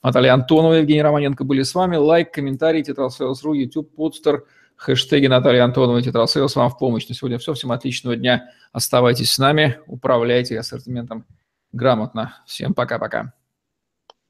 Наталья 0.00 0.34
Антонова, 0.34 0.74
Евгений 0.74 1.02
Романенко 1.02 1.42
были 1.42 1.62
с 1.62 1.74
вами. 1.74 1.96
Лайк, 1.96 2.32
комментарий, 2.32 2.84
Tetrasales.ru, 2.84 3.52
YouTube, 3.52 3.94
Podster– 3.94 4.44
Хэштеги 4.82 5.28
Наталья 5.28 5.64
Антонова, 5.64 6.02
Tetrasales 6.02 6.56
вам 6.56 6.68
в 6.68 6.76
помощь. 6.76 7.06
На 7.08 7.14
сегодня 7.14 7.38
все. 7.38 7.54
Всем 7.54 7.70
отличного 7.70 8.16
дня. 8.16 8.50
Оставайтесь 8.72 9.30
с 9.30 9.38
нами, 9.38 9.78
управляйте 9.86 10.58
ассортиментом 10.58 11.24
грамотно. 11.70 12.42
Всем 12.46 12.74
пока-пока. 12.74 13.32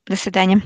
До 0.06 0.14
свидания. 0.14 0.60